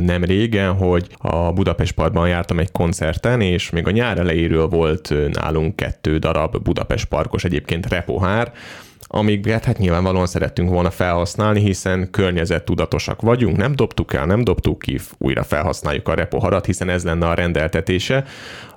nem 0.00 0.24
régen, 0.24 0.74
hogy 0.76 1.06
a 1.16 1.52
Budapest 1.52 1.77
Parkban 1.94 2.28
jártam 2.28 2.58
egy 2.58 2.72
koncerten, 2.72 3.40
és 3.40 3.70
még 3.70 3.86
a 3.86 3.90
nyár 3.90 4.18
elejéről 4.18 4.66
volt 4.66 5.14
nálunk 5.32 5.76
kettő 5.76 6.18
darab 6.18 6.62
Budapest 6.62 7.04
Parkos 7.04 7.44
egyébként 7.44 7.88
repohár, 7.88 8.52
amiket 9.08 9.64
hát 9.64 9.78
nyilvánvalóan 9.78 10.26
szerettünk 10.26 10.68
volna 10.70 10.90
felhasználni, 10.90 11.60
hiszen 11.60 12.10
környezettudatosak 12.10 13.22
vagyunk, 13.22 13.56
nem 13.56 13.76
dobtuk 13.76 14.14
el, 14.14 14.26
nem 14.26 14.44
dobtuk 14.44 14.78
ki, 14.78 14.98
újra 15.18 15.42
felhasználjuk 15.42 16.08
a 16.08 16.14
repoharat, 16.14 16.66
hiszen 16.66 16.88
ez 16.88 17.04
lenne 17.04 17.28
a 17.28 17.34
rendeltetése. 17.34 18.24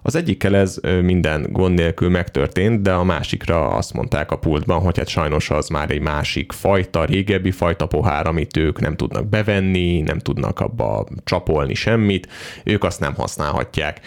Az 0.02 0.16
egyikkel 0.16 0.56
ez 0.56 0.80
minden 1.02 1.48
gond 1.50 1.76
nélkül 1.76 2.10
megtörtént, 2.10 2.82
de 2.82 2.92
a 2.92 3.04
másikra 3.04 3.68
azt 3.68 3.94
mondták 3.94 4.32
a 4.32 4.38
pultban, 4.38 4.82
hogy 4.82 4.98
hát 4.98 5.08
sajnos 5.08 5.50
az 5.50 5.68
már 5.68 5.92
egy 5.92 6.02
másik 6.02 6.52
fajta, 6.52 7.06
régebbi 7.06 7.52
fajta 7.52 7.86
pohár, 7.86 8.28
amit 8.28 8.58
ők 8.58 8.80
nem 8.80 8.96
tudnak 8.96 9.28
bevenni, 9.28 10.02
nem 10.02 10.20
tudnak 10.20 10.60
abba 10.60 11.08
csapolni 11.24 11.74
semmit, 11.74 12.28
ők 12.64 12.84
azt 12.84 13.00
nem 13.00 13.14
használhatják 13.14 14.00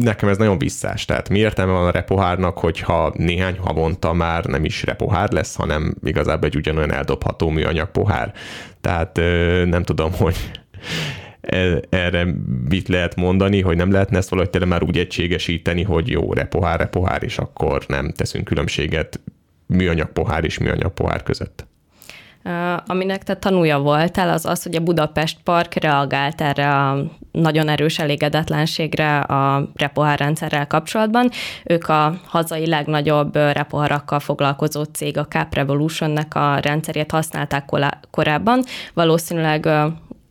nekem 0.00 0.28
ez 0.28 0.36
nagyon 0.36 0.58
visszás. 0.58 1.04
Tehát 1.04 1.28
mi 1.28 1.38
értelme 1.38 1.72
van 1.72 1.86
a 1.86 1.90
repohárnak, 1.90 2.58
hogyha 2.58 3.12
néhány 3.16 3.58
havonta 3.58 4.12
már 4.12 4.44
nem 4.44 4.64
is 4.64 4.82
repohár 4.82 5.32
lesz, 5.32 5.54
hanem 5.54 5.94
igazából 6.04 6.48
egy 6.48 6.56
ugyanolyan 6.56 6.92
eldobható 6.92 7.48
műanyag 7.48 7.90
pohár. 7.90 8.32
Tehát 8.80 9.16
nem 9.64 9.82
tudom, 9.82 10.12
hogy 10.12 10.36
e, 11.40 11.80
erre 11.88 12.26
mit 12.68 12.88
lehet 12.88 13.16
mondani, 13.16 13.60
hogy 13.60 13.76
nem 13.76 13.92
lehetne 13.92 14.16
ezt 14.16 14.28
valahogy 14.28 14.50
tényleg 14.50 14.70
már 14.70 14.82
úgy 14.82 14.98
egységesíteni, 14.98 15.82
hogy 15.82 16.08
jó, 16.08 16.32
repohár, 16.32 16.78
repohár, 16.78 17.22
és 17.22 17.38
akkor 17.38 17.84
nem 17.88 18.12
teszünk 18.12 18.44
különbséget 18.44 19.20
műanyag 19.66 20.12
pohár 20.12 20.44
és 20.44 20.58
műanyag 20.58 20.92
pohár 20.92 21.22
között. 21.22 21.66
Aminek 22.86 23.22
te 23.22 23.34
tanúja 23.34 23.78
voltál, 23.78 24.28
az 24.28 24.46
az, 24.46 24.62
hogy 24.62 24.74
a 24.76 24.80
Budapest 24.80 25.38
Park 25.44 25.74
reagált 25.74 26.40
erre 26.40 26.74
a 26.74 27.04
nagyon 27.32 27.68
erős 27.68 27.98
elégedetlenségre 27.98 29.18
a 29.18 29.68
repohár 29.74 30.18
rendszerrel 30.18 30.66
kapcsolatban. 30.66 31.30
Ők 31.64 31.88
a 31.88 32.14
hazai 32.26 32.66
legnagyobb 32.66 33.34
repoharakkal 33.34 34.20
foglalkozó 34.20 34.82
cég, 34.82 35.18
a 35.18 35.26
Cap 35.26 35.54
Revolutionnek 35.54 36.34
a 36.34 36.58
rendszerét 36.58 37.10
használták 37.10 37.64
korábban. 38.10 38.62
Valószínűleg 38.94 39.68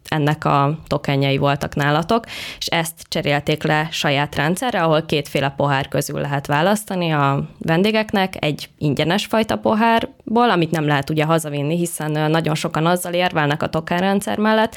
ennek 0.09 0.45
a 0.45 0.77
tokenjei 0.87 1.37
voltak 1.37 1.75
nálatok, 1.75 2.25
és 2.57 2.65
ezt 2.65 2.93
cserélték 3.09 3.63
le 3.63 3.87
saját 3.91 4.35
rendszerre, 4.35 4.83
ahol 4.83 5.05
kétféle 5.05 5.53
pohár 5.57 5.87
közül 5.87 6.19
lehet 6.19 6.47
választani 6.47 7.11
a 7.11 7.43
vendégeknek, 7.59 8.33
egy 8.39 8.69
ingyenes 8.77 9.25
fajta 9.25 9.57
pohárból, 9.57 10.49
amit 10.49 10.71
nem 10.71 10.87
lehet 10.87 11.09
ugye 11.09 11.23
hazavinni, 11.23 11.77
hiszen 11.77 12.31
nagyon 12.31 12.55
sokan 12.55 12.85
azzal 12.85 13.13
érvelnek 13.13 13.63
a 13.63 13.69
token 13.69 13.97
rendszer 13.97 14.37
mellett, 14.37 14.75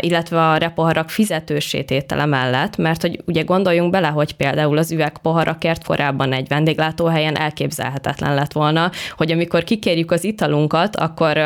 illetve 0.00 0.48
a 0.48 0.56
repoharak 0.56 1.10
fizetősététele 1.10 2.26
mellett, 2.26 2.76
mert 2.76 3.00
hogy 3.00 3.20
ugye 3.26 3.42
gondoljunk 3.42 3.90
bele, 3.90 4.08
hogy 4.08 4.32
például 4.32 4.78
az 4.78 4.92
üvegpoharakért 4.92 5.84
korábban 5.84 6.32
egy 6.32 6.48
vendéglátóhelyen 6.48 7.36
elképzelhetetlen 7.36 8.34
lett 8.34 8.52
volna, 8.52 8.90
hogy 9.16 9.32
amikor 9.32 9.64
kikérjük 9.64 10.10
az 10.10 10.24
italunkat, 10.24 10.96
akkor 10.96 11.36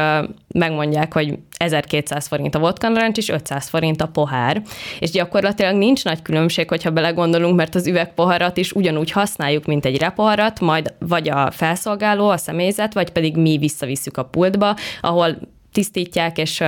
megmondják, 0.55 1.13
hogy 1.13 1.39
1200 1.57 2.27
forint 2.27 2.55
a 2.55 2.59
vodka 2.59 2.89
narancs, 2.89 3.19
és 3.19 3.29
500 3.29 3.69
forint 3.69 4.03
a 4.03 4.07
pohár. 4.07 4.63
És 4.99 5.11
gyakorlatilag 5.11 5.77
nincs 5.77 6.05
nagy 6.05 6.23
különbség, 6.23 6.69
hogyha 6.69 6.91
belegondolunk, 6.91 7.57
mert 7.57 7.75
az 7.75 7.87
üvegpoharat 7.87 8.57
is 8.57 8.73
ugyanúgy 8.73 9.11
használjuk, 9.11 9.65
mint 9.65 9.85
egy 9.85 9.99
repoharat, 9.99 10.61
majd 10.61 10.95
vagy 10.99 11.29
a 11.29 11.51
felszolgáló, 11.51 12.29
a 12.29 12.37
személyzet, 12.37 12.95
vagy 12.95 13.11
pedig 13.11 13.37
mi 13.37 13.57
visszavisszük 13.57 14.17
a 14.17 14.25
pultba, 14.25 14.77
ahol 15.01 15.39
tisztítják, 15.77 16.39
és 16.39 16.63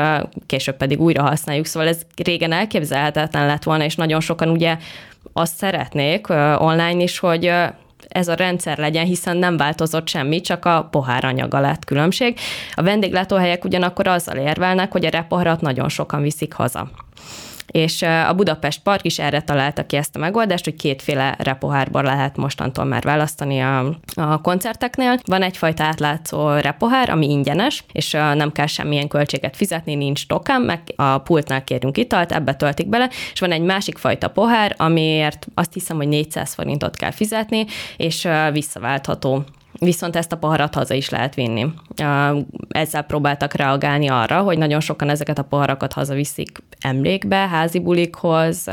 később 0.46 0.76
pedig 0.76 1.00
újra 1.00 1.22
használjuk. 1.22 1.66
Szóval 1.66 1.88
ez 1.88 2.00
régen 2.24 2.52
elképzelhetetlen 2.52 3.46
lett 3.46 3.62
volna, 3.62 3.84
és 3.84 3.94
nagyon 3.94 4.20
sokan 4.20 4.48
ugye 4.48 4.76
azt 5.32 5.56
szeretnék 5.56 6.28
online 6.58 7.02
is, 7.02 7.18
hogy 7.18 7.52
ez 8.08 8.28
a 8.28 8.34
rendszer 8.34 8.78
legyen, 8.78 9.04
hiszen 9.04 9.36
nem 9.36 9.56
változott 9.56 10.08
semmi, 10.08 10.40
csak 10.40 10.64
a 10.64 10.88
poháranyaga 10.90 11.60
lett 11.60 11.84
különbség. 11.84 12.38
A 12.74 12.82
vendéglátóhelyek 12.82 13.64
ugyanakkor 13.64 14.06
azzal 14.06 14.36
érvelnek, 14.36 14.92
hogy 14.92 15.04
a 15.06 15.10
repoharat 15.10 15.60
nagyon 15.60 15.88
sokan 15.88 16.22
viszik 16.22 16.52
haza 16.52 16.90
és 17.72 18.02
a 18.02 18.34
Budapest 18.34 18.82
Park 18.82 19.04
is 19.04 19.18
erre 19.18 19.40
találta 19.40 19.86
ki 19.86 19.96
ezt 19.96 20.16
a 20.16 20.18
megoldást, 20.18 20.64
hogy 20.64 20.76
kétféle 20.76 21.36
repohárban 21.38 22.04
lehet 22.04 22.36
mostantól 22.36 22.84
már 22.84 23.02
választani 23.02 23.60
a, 23.60 23.98
a 24.14 24.40
koncerteknél. 24.40 25.18
Van 25.24 25.42
egyfajta 25.42 25.84
átlátszó 25.84 26.50
repohár, 26.50 27.10
ami 27.10 27.30
ingyenes, 27.30 27.84
és 27.92 28.10
nem 28.10 28.52
kell 28.52 28.66
semmilyen 28.66 29.08
költséget 29.08 29.56
fizetni, 29.56 29.94
nincs 29.94 30.26
token, 30.26 30.60
meg 30.60 30.80
a 30.96 31.18
pultnál 31.18 31.64
kérünk 31.64 31.96
italt, 31.96 32.32
ebbe 32.32 32.54
töltik 32.54 32.88
bele, 32.88 33.10
és 33.32 33.40
van 33.40 33.52
egy 33.52 33.62
másik 33.62 33.98
fajta 33.98 34.28
pohár, 34.28 34.74
amiért 34.78 35.46
azt 35.54 35.72
hiszem, 35.72 35.96
hogy 35.96 36.08
400 36.08 36.54
forintot 36.54 36.96
kell 36.96 37.10
fizetni, 37.10 37.66
és 37.96 38.28
visszaváltható 38.52 39.44
viszont 39.78 40.16
ezt 40.16 40.32
a 40.32 40.36
poharat 40.36 40.74
haza 40.74 40.94
is 40.94 41.08
lehet 41.08 41.34
vinni. 41.34 41.66
Ezzel 42.68 43.02
próbáltak 43.02 43.54
reagálni 43.54 44.08
arra, 44.08 44.40
hogy 44.40 44.58
nagyon 44.58 44.80
sokan 44.80 45.08
ezeket 45.08 45.38
a 45.38 45.42
poharakat 45.42 45.92
hazaviszik 45.92 46.62
emlékbe, 46.80 47.36
házi 47.36 47.78
bulikhoz, 47.78 48.64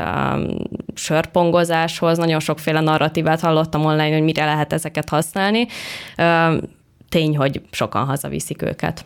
sörpongozáshoz, 0.94 2.18
nagyon 2.18 2.40
sokféle 2.40 2.80
narratívát 2.80 3.40
hallottam 3.40 3.84
online, 3.84 4.12
hogy 4.12 4.22
mire 4.22 4.44
lehet 4.44 4.72
ezeket 4.72 5.08
használni. 5.08 5.66
Tény, 7.08 7.36
hogy 7.36 7.60
sokan 7.70 8.04
hazaviszik 8.04 8.62
őket. 8.62 9.04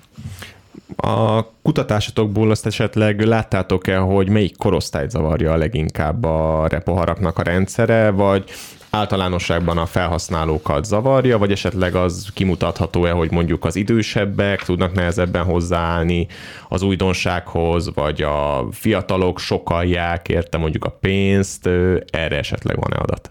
A 0.97 1.47
kutatásatokból 1.63 2.51
azt 2.51 2.67
esetleg 2.67 3.21
láttátok-e, 3.21 3.97
hogy 3.97 4.29
melyik 4.29 4.57
korosztályt 4.57 5.11
zavarja 5.11 5.53
a 5.53 5.57
leginkább 5.57 6.25
a 6.25 6.67
repoharaknak 6.69 7.39
a 7.39 7.43
rendszere, 7.43 8.11
vagy 8.11 8.45
általánosságban 8.91 9.79
a 9.79 9.87
felhasználókat 9.87 10.85
zavarja, 10.85 11.39
vagy 11.39 11.53
esetleg 11.53 11.95
az 11.95 12.29
kimutatható-e, 12.35 13.11
hogy 13.11 13.31
mondjuk 13.31 13.65
az 13.65 13.77
idősebbek 13.77 14.63
tudnak 14.63 14.93
nehezebben 14.93 15.45
hozzáállni 15.45 16.27
az 16.69 16.83
újdonsághoz, 16.83 17.95
vagy 17.95 18.23
a 18.23 18.67
fiatalok 18.71 19.39
sokalják 19.39 20.29
érte 20.29 20.59
mondjuk 20.59 20.85
a 20.85 20.91
pénzt, 20.91 21.67
erre 22.11 22.39
esetleg 22.39 22.77
van-e 22.77 22.97
adat? 22.97 23.31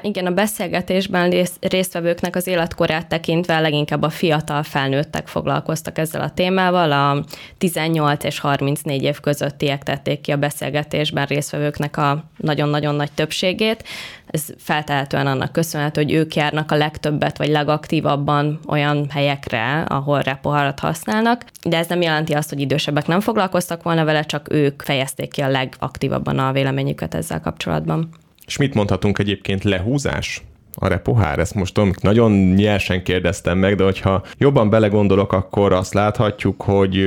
Igen, 0.00 0.26
a 0.26 0.30
beszélgetésben 0.30 1.46
résztvevőknek 1.60 2.36
az 2.36 2.46
életkorát 2.46 3.06
tekintve 3.06 3.60
leginkább 3.60 4.02
a 4.02 4.08
fiatal 4.08 4.62
felnőttek 4.62 5.28
foglalkoztak 5.28 5.98
ezzel 5.98 6.20
a 6.20 6.30
témával. 6.30 6.92
A 6.92 7.24
18 7.58 8.24
és 8.24 8.38
34 8.38 9.02
év 9.02 9.20
közöttiek 9.20 9.82
tették 9.82 10.20
ki 10.20 10.32
a 10.32 10.36
beszélgetésben 10.36 11.26
résztvevőknek 11.26 11.96
a 11.96 12.24
nagyon-nagyon 12.36 12.94
nagy 12.94 13.12
többségét. 13.12 13.84
Ez 14.26 14.44
feltehetően 14.58 15.26
annak 15.26 15.52
köszönhető, 15.52 16.02
hogy 16.02 16.12
ők 16.12 16.34
járnak 16.34 16.70
a 16.70 16.76
legtöbbet 16.76 17.38
vagy 17.38 17.48
legaktívabban 17.48 18.60
olyan 18.68 19.10
helyekre, 19.10 19.82
ahol 19.82 20.20
repoharat 20.20 20.80
használnak, 20.80 21.44
de 21.62 21.76
ez 21.76 21.86
nem 21.86 22.02
jelenti 22.02 22.32
azt, 22.32 22.48
hogy 22.48 22.60
idősebbek 22.60 23.06
nem 23.06 23.20
foglalkoztak 23.20 23.82
volna 23.82 24.04
vele, 24.04 24.22
csak 24.22 24.52
ők 24.52 24.82
fejezték 24.82 25.32
ki 25.32 25.40
a 25.40 25.48
legaktívabban 25.48 26.38
a 26.38 26.52
véleményüket 26.52 27.14
ezzel 27.14 27.40
kapcsolatban. 27.40 28.22
És 28.46 28.56
mit 28.56 28.74
mondhatunk 28.74 29.18
egyébként 29.18 29.64
lehúzás? 29.64 30.42
a 30.76 30.86
repohár? 30.86 31.38
Ezt 31.38 31.54
most 31.54 31.74
tudom, 31.74 31.92
nagyon 32.00 32.32
nyersen 32.32 33.02
kérdeztem 33.02 33.58
meg, 33.58 33.76
de 33.76 33.84
hogyha 33.84 34.22
jobban 34.38 34.70
belegondolok, 34.70 35.32
akkor 35.32 35.72
azt 35.72 35.94
láthatjuk, 35.94 36.62
hogy 36.62 36.98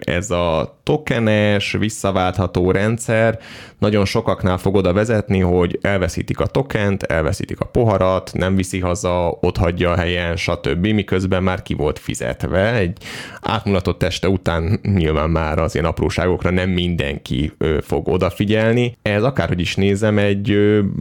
ez 0.00 0.30
a 0.30 0.78
tokenes, 0.84 1.72
visszaváltható 1.72 2.70
rendszer 2.70 3.38
nagyon 3.78 4.04
sokaknál 4.04 4.58
fog 4.58 4.74
oda 4.74 4.92
vezetni, 4.92 5.40
hogy 5.40 5.78
elveszítik 5.82 6.40
a 6.40 6.46
tokent, 6.46 7.02
elveszítik 7.02 7.60
a 7.60 7.64
poharat, 7.64 8.30
nem 8.34 8.56
viszi 8.56 8.80
haza, 8.80 9.38
ott 9.40 9.56
hagyja 9.56 9.90
a 9.90 9.96
helyen, 9.96 10.36
stb. 10.36 10.86
Miközben 10.86 11.42
már 11.42 11.62
ki 11.62 11.74
volt 11.74 11.98
fizetve. 11.98 12.74
Egy 12.74 12.98
átmulatott 13.40 13.98
teste 13.98 14.28
után 14.28 14.80
nyilván 14.82 15.30
már 15.30 15.58
az 15.58 15.74
ilyen 15.74 15.86
apróságokra 15.86 16.50
nem 16.50 16.70
mindenki 16.70 17.52
fog 17.80 18.08
odafigyelni. 18.08 18.96
Ez 19.02 19.22
akárhogy 19.22 19.60
is 19.60 19.74
nézem, 19.74 20.18
egy 20.18 20.58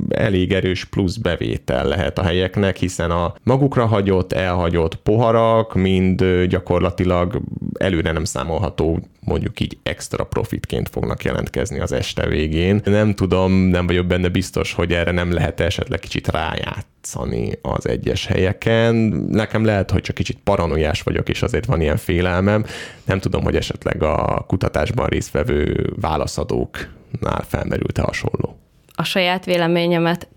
elég 0.09 0.53
erős 0.53 0.85
plusz 0.85 1.15
bevétel 1.15 1.85
lehet 1.85 2.17
a 2.17 2.23
helyeknek, 2.23 2.77
hiszen 2.77 3.11
a 3.11 3.33
magukra 3.43 3.85
hagyott, 3.85 4.33
elhagyott 4.33 4.95
poharak 4.95 5.75
mind 5.75 6.23
gyakorlatilag 6.47 7.41
előre 7.79 8.11
nem 8.11 8.23
számolható 8.23 8.99
mondjuk 9.25 9.59
így 9.59 9.72
extra 9.83 10.23
profitként 10.23 10.89
fognak 10.89 11.23
jelentkezni 11.23 11.79
az 11.79 11.91
este 11.91 12.27
végén. 12.27 12.81
Nem 12.83 13.13
tudom, 13.13 13.51
nem 13.51 13.87
vagyok 13.87 14.05
benne 14.05 14.27
biztos, 14.27 14.73
hogy 14.73 14.93
erre 14.93 15.11
nem 15.11 15.31
lehet 15.31 15.59
esetleg 15.59 15.99
kicsit 15.99 16.27
rájátszani 16.27 17.51
az 17.61 17.87
egyes 17.87 18.25
helyeken. 18.25 18.95
Nekem 19.29 19.65
lehet, 19.65 19.91
hogy 19.91 20.01
csak 20.01 20.15
kicsit 20.15 20.39
paranoiás 20.43 21.01
vagyok, 21.01 21.29
és 21.29 21.41
azért 21.41 21.65
van 21.65 21.81
ilyen 21.81 21.97
félelmem. 21.97 22.65
Nem 23.05 23.19
tudom, 23.19 23.43
hogy 23.43 23.55
esetleg 23.55 24.03
a 24.03 24.45
kutatásban 24.47 25.05
résztvevő 25.07 25.93
válaszadóknál 26.01 27.43
felmerült-e 27.47 28.01
hasonló. 28.01 28.57
A 28.95 29.03
saját 29.03 29.45
véleményemet 29.45 30.27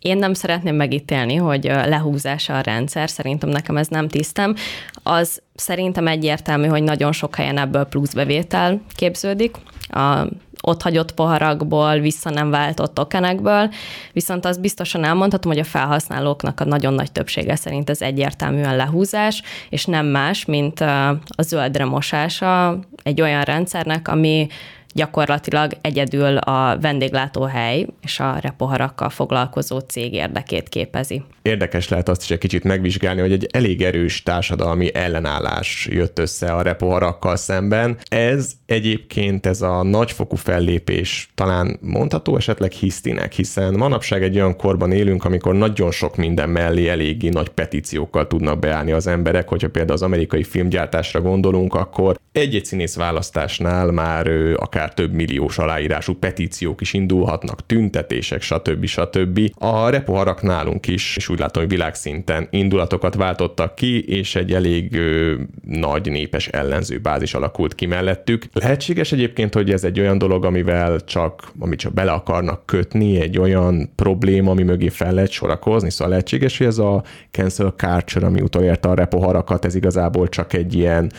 én 0.00 0.16
nem 0.16 0.34
szeretném 0.34 0.74
megítélni, 0.74 1.34
hogy 1.34 1.64
lehúzása 1.64 2.56
a 2.56 2.60
rendszer, 2.60 3.10
szerintem 3.10 3.48
nekem 3.48 3.76
ez 3.76 3.86
nem 3.86 4.08
tisztem. 4.08 4.54
az 5.02 5.42
szerintem 5.54 6.06
egyértelmű, 6.06 6.66
hogy 6.66 6.82
nagyon 6.82 7.12
sok 7.12 7.34
helyen 7.34 7.58
ebből 7.58 7.84
pluszbevétel 7.84 8.80
képződik. 8.94 9.56
A 9.88 10.26
ott 10.62 10.82
hagyott 10.82 11.14
poharakból, 11.14 11.98
vissza 11.98 12.30
nem 12.30 12.50
váltott 12.50 12.94
tokenekből, 12.94 13.70
viszont 14.12 14.44
az 14.44 14.58
biztosan 14.58 15.04
elmondhatom, 15.04 15.52
hogy 15.52 15.60
a 15.60 15.64
felhasználóknak 15.64 16.60
a 16.60 16.64
nagyon 16.64 16.94
nagy 16.94 17.12
többsége 17.12 17.56
szerint 17.56 17.90
ez 17.90 18.02
egyértelműen 18.02 18.76
lehúzás, 18.76 19.42
és 19.70 19.84
nem 19.84 20.06
más, 20.06 20.44
mint 20.44 20.80
a 20.80 21.42
zöldre 21.42 21.84
mosása 21.84 22.78
egy 23.02 23.20
olyan 23.20 23.42
rendszernek, 23.42 24.08
ami 24.08 24.48
gyakorlatilag 24.94 25.72
egyedül 25.80 26.36
a 26.36 26.78
vendéglátóhely 26.80 27.86
és 28.02 28.20
a 28.20 28.38
repoharakkal 28.40 29.08
foglalkozó 29.08 29.78
cég 29.78 30.12
érdekét 30.12 30.68
képezi. 30.68 31.22
Érdekes 31.42 31.88
lehet 31.88 32.08
azt 32.08 32.22
is 32.22 32.30
egy 32.30 32.38
kicsit 32.38 32.64
megvizsgálni, 32.64 33.20
hogy 33.20 33.32
egy 33.32 33.46
elég 33.52 33.82
erős 33.82 34.22
társadalmi 34.22 34.94
ellenállás 34.94 35.88
jött 35.90 36.18
össze 36.18 36.52
a 36.52 36.62
repoharakkal 36.62 37.36
szemben. 37.36 37.98
Ez 38.08 38.52
egyébként 38.66 39.46
ez 39.46 39.62
a 39.62 39.82
nagyfokú 39.82 40.36
fellépés 40.36 41.30
talán 41.34 41.78
mondható 41.80 42.36
esetleg 42.36 42.72
hisztinek, 42.72 43.32
hiszen 43.32 43.74
manapság 43.74 44.22
egy 44.22 44.36
olyan 44.36 44.56
korban 44.56 44.92
élünk, 44.92 45.24
amikor 45.24 45.54
nagyon 45.54 45.90
sok 45.90 46.16
minden 46.16 46.48
mellé 46.48 46.88
eléggé 46.88 47.28
nagy 47.28 47.48
petíciókkal 47.48 48.26
tudnak 48.26 48.58
beállni 48.58 48.92
az 48.92 49.06
emberek, 49.06 49.48
hogyha 49.48 49.68
például 49.68 49.94
az 49.94 50.02
amerikai 50.02 50.42
filmgyártásra 50.42 51.20
gondolunk, 51.20 51.74
akkor 51.74 52.18
egy-egy 52.32 52.64
színész 52.64 52.96
választásnál 52.96 53.90
már 53.90 54.28
akár 54.56 54.79
több 54.88 55.12
milliós 55.12 55.58
aláírású 55.58 56.14
petíciók 56.14 56.80
is 56.80 56.92
indulhatnak, 56.92 57.66
tüntetések, 57.66 58.42
stb. 58.42 58.86
stb. 58.86 59.40
A 59.54 59.88
repoharak 59.88 60.42
nálunk 60.42 60.86
is, 60.86 61.16
és 61.16 61.28
úgy 61.28 61.38
látom, 61.38 61.62
hogy 61.62 61.72
világszinten 61.72 62.46
indulatokat 62.50 63.14
váltottak 63.14 63.74
ki, 63.74 64.04
és 64.04 64.36
egy 64.36 64.52
elég 64.52 64.94
ö, 64.94 65.34
nagy 65.64 66.10
népes 66.10 66.48
ellenző 66.48 66.98
bázis 66.98 67.34
alakult 67.34 67.74
ki 67.74 67.86
mellettük. 67.86 68.44
Lehetséges 68.52 69.12
egyébként, 69.12 69.54
hogy 69.54 69.70
ez 69.70 69.84
egy 69.84 70.00
olyan 70.00 70.18
dolog, 70.18 70.44
amivel 70.44 71.00
csak, 71.00 71.52
amit 71.58 71.78
csak 71.78 71.92
bele 71.92 72.12
akarnak 72.12 72.66
kötni, 72.66 73.20
egy 73.20 73.38
olyan 73.38 73.90
probléma, 73.96 74.50
ami 74.50 74.62
mögé 74.62 74.88
fel 74.88 75.12
lehet 75.12 75.30
sorakozni, 75.30 75.90
szóval 75.90 76.08
lehetséges, 76.08 76.58
hogy 76.58 76.66
ez 76.66 76.78
a 76.78 77.02
cancel 77.30 77.74
culture, 77.76 78.26
ami 78.26 78.40
utolérte 78.40 78.88
a 78.88 78.94
repoharakat, 78.94 79.64
ez 79.64 79.74
igazából 79.74 80.28
csak 80.28 80.52
egy 80.52 80.74
ilyen 80.74 81.12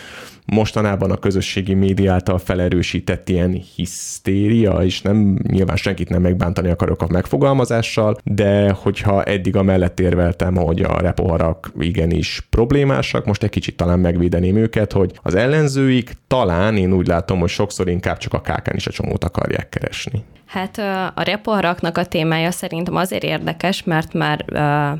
mostanában 0.51 1.11
a 1.11 1.17
közösségi 1.17 1.73
média 1.73 2.13
által 2.13 2.37
felerősített 2.37 3.29
ilyen 3.29 3.63
hisztéria, 3.75 4.71
és 4.71 5.01
nem 5.01 5.39
nyilván 5.47 5.75
senkit 5.75 6.09
nem 6.09 6.21
megbántani 6.21 6.69
akarok 6.69 7.01
a 7.01 7.07
megfogalmazással, 7.09 8.17
de 8.23 8.71
hogyha 8.71 9.23
eddig 9.23 9.55
a 9.55 9.63
mellett 9.63 9.99
érveltem, 9.99 10.55
hogy 10.55 10.81
a 10.81 10.99
repoharak 11.01 11.71
igenis 11.79 12.47
problémásak, 12.49 13.25
most 13.25 13.43
egy 13.43 13.49
kicsit 13.49 13.75
talán 13.75 13.99
megvédeném 13.99 14.55
őket, 14.55 14.91
hogy 14.91 15.11
az 15.21 15.35
ellenzőik 15.35 16.11
talán 16.27 16.77
én 16.77 16.93
úgy 16.93 17.07
látom, 17.07 17.39
hogy 17.39 17.49
sokszor 17.49 17.89
inkább 17.89 18.17
csak 18.17 18.33
a 18.33 18.41
kákán 18.41 18.75
is 18.75 18.87
a 18.87 18.91
csomót 18.91 19.23
akarják 19.23 19.69
keresni. 19.69 20.23
Hát 20.51 20.77
a 21.15 21.21
repoharaknak 21.21 21.97
a 21.97 22.05
témája 22.05 22.51
szerintem 22.51 22.95
azért 22.95 23.23
érdekes, 23.23 23.83
mert 23.83 24.13
már, 24.13 24.45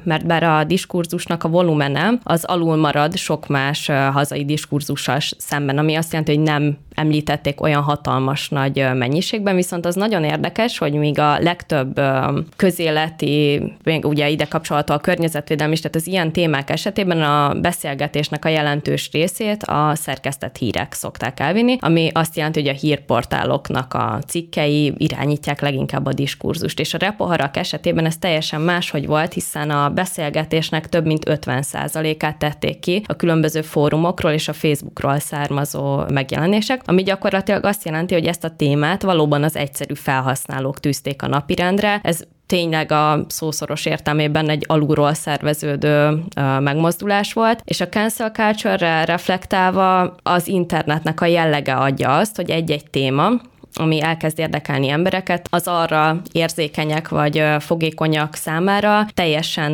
mert 0.04 0.26
bár 0.26 0.44
a 0.44 0.64
diskurzusnak 0.64 1.44
a 1.44 1.50
volumene 1.50 2.14
az 2.24 2.44
alul 2.44 2.76
marad 2.76 3.16
sok 3.16 3.48
más 3.48 3.88
hazai 3.88 4.46
diskurzussal 4.46 5.20
szemben, 5.38 5.78
ami 5.78 5.96
azt 5.96 6.12
jelenti, 6.12 6.36
hogy 6.36 6.44
nem 6.44 6.78
említették 6.96 7.62
olyan 7.62 7.82
hatalmas 7.82 8.50
nagy 8.50 8.88
mennyiségben, 8.94 9.56
viszont 9.56 9.86
az 9.86 9.96
nagyon 9.96 10.24
érdekes, 10.24 10.78
hogy 10.78 10.94
míg 10.94 11.20
a 11.20 11.40
legtöbb 11.40 12.02
közéleti, 12.56 13.62
még 13.84 14.06
ugye 14.06 14.30
ide 14.30 14.46
kapcsolható 14.46 14.94
a 14.94 14.98
környezetvédelmi 14.98 15.74
is, 15.74 15.80
tehát 15.80 15.96
az 15.96 16.08
ilyen 16.08 16.32
témák 16.32 16.70
esetében 16.70 17.22
a 17.22 17.54
beszélgetésnek 17.54 18.46
a 18.46 18.50
jelentős 18.50 19.10
részét 19.12 19.64
a 19.64 19.96
szerkesztett 19.96 20.58
hírek 20.58 20.94
szokták 20.94 21.40
elvinni, 21.40 21.78
ami 21.80 22.10
azt 22.14 22.38
jelenti, 22.38 22.60
hogy 22.60 22.70
a 22.70 22.80
hírportáloknak 22.80 23.94
a 23.94 24.20
cikkei 24.28 24.94
irányítják 24.98 25.62
leginkább 25.62 26.06
a 26.06 26.14
diskurzust, 26.14 26.80
és 26.80 26.94
a 26.94 26.98
repoharak 26.98 27.58
esetében 27.58 28.06
ez 28.06 28.18
teljesen 28.18 28.62
máshogy 28.62 29.08
volt, 29.08 29.34
hiszen 29.34 29.70
a 29.70 29.90
beszélgetésnek 29.90 30.90
több 30.90 31.06
mint 31.06 31.24
50%-át 31.30 32.38
tették 32.38 32.80
ki 32.80 33.04
a 33.08 33.16
különböző 33.16 33.62
fórumokról 33.62 34.32
és 34.32 34.48
a 34.48 34.54
Facebookról 34.54 35.20
származó 35.20 36.02
megjelenések, 36.14 36.81
ami 36.86 37.04
gyakorlatilag 37.04 37.66
azt 37.66 37.86
jelenti, 37.86 38.14
hogy 38.14 38.26
ezt 38.26 38.44
a 38.44 38.56
témát 38.56 39.02
valóban 39.02 39.44
az 39.44 39.56
egyszerű 39.56 39.94
felhasználók 39.94 40.80
tűzték 40.80 41.22
a 41.22 41.28
napirendre. 41.28 42.00
Ez 42.04 42.24
tényleg 42.46 42.92
a 42.92 43.26
szószoros 43.28 43.86
értelmében 43.86 44.50
egy 44.50 44.66
alulról 44.68 45.14
szerveződő 45.14 46.24
megmozdulás 46.60 47.34
volt, 47.34 47.62
és 47.66 47.82
a 47.82 47.88
cancel 47.88 48.32
culture-re 48.32 49.06
reflektálva 49.06 50.16
az 50.24 50.48
internetnek 50.48 51.22
a 51.22 51.26
jellege 51.26 51.74
adja 51.74 52.18
azt, 52.18 52.36
hogy 52.36 52.50
egy-egy 52.50 52.90
téma, 52.90 53.30
ami 53.74 54.02
elkezd 54.02 54.40
érdekelni 54.40 54.90
embereket, 54.90 55.48
az 55.50 55.68
arra 55.68 56.22
érzékenyek 56.32 57.10
vagy 57.10 57.44
fogékonyak 57.60 58.36
számára 58.36 59.06
teljesen 59.14 59.74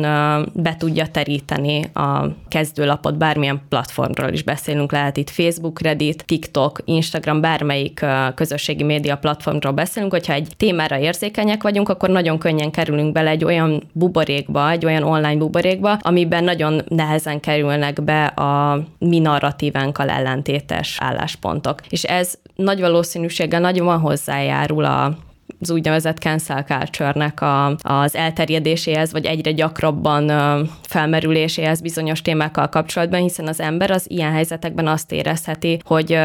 be 0.54 0.76
tudja 0.78 1.06
teríteni 1.06 1.90
a 1.94 2.26
kezdőlapot, 2.48 3.18
bármilyen 3.18 3.60
platformról 3.68 4.32
is 4.32 4.42
beszélünk, 4.42 4.92
lehet 4.92 5.16
itt 5.16 5.30
Facebook, 5.30 5.80
Reddit, 5.80 6.24
TikTok, 6.26 6.80
Instagram, 6.84 7.40
bármelyik 7.40 8.04
közösségi 8.34 8.82
média 8.82 9.16
platformról 9.16 9.72
beszélünk, 9.72 10.12
hogyha 10.12 10.32
egy 10.32 10.48
témára 10.56 10.98
érzékenyek 10.98 11.62
vagyunk, 11.62 11.88
akkor 11.88 12.08
nagyon 12.08 12.38
könnyen 12.38 12.70
kerülünk 12.70 13.12
bele 13.12 13.30
egy 13.30 13.44
olyan 13.44 13.82
buborékba, 13.92 14.70
egy 14.70 14.84
olyan 14.84 15.02
online 15.02 15.36
buborékba, 15.36 15.98
amiben 16.00 16.44
nagyon 16.44 16.82
nehezen 16.88 17.40
kerülnek 17.40 18.02
be 18.02 18.24
a 18.24 18.82
mi 18.98 19.18
narratívánkkal 19.18 20.08
ellentétes 20.08 20.96
álláspontok. 21.00 21.80
És 21.88 22.04
ez 22.04 22.34
nagy 22.54 22.80
valószínűséggel 22.80 23.60
nagyon 23.60 23.86
van 23.88 24.00
hozzájárul 24.00 24.84
a 24.84 25.16
az 25.60 25.70
úgynevezett 25.70 26.18
cancel 26.18 26.62
culture-nek 26.62 27.40
a, 27.40 27.76
az 27.82 28.14
elterjedéséhez, 28.14 29.12
vagy 29.12 29.24
egyre 29.24 29.52
gyakrabban 29.52 30.30
felmerüléséhez 30.82 31.80
bizonyos 31.80 32.22
témákkal 32.22 32.68
kapcsolatban, 32.68 33.20
hiszen 33.20 33.46
az 33.46 33.60
ember 33.60 33.90
az 33.90 34.10
ilyen 34.10 34.32
helyzetekben 34.32 34.86
azt 34.86 35.12
érezheti, 35.12 35.80
hogy 35.84 36.18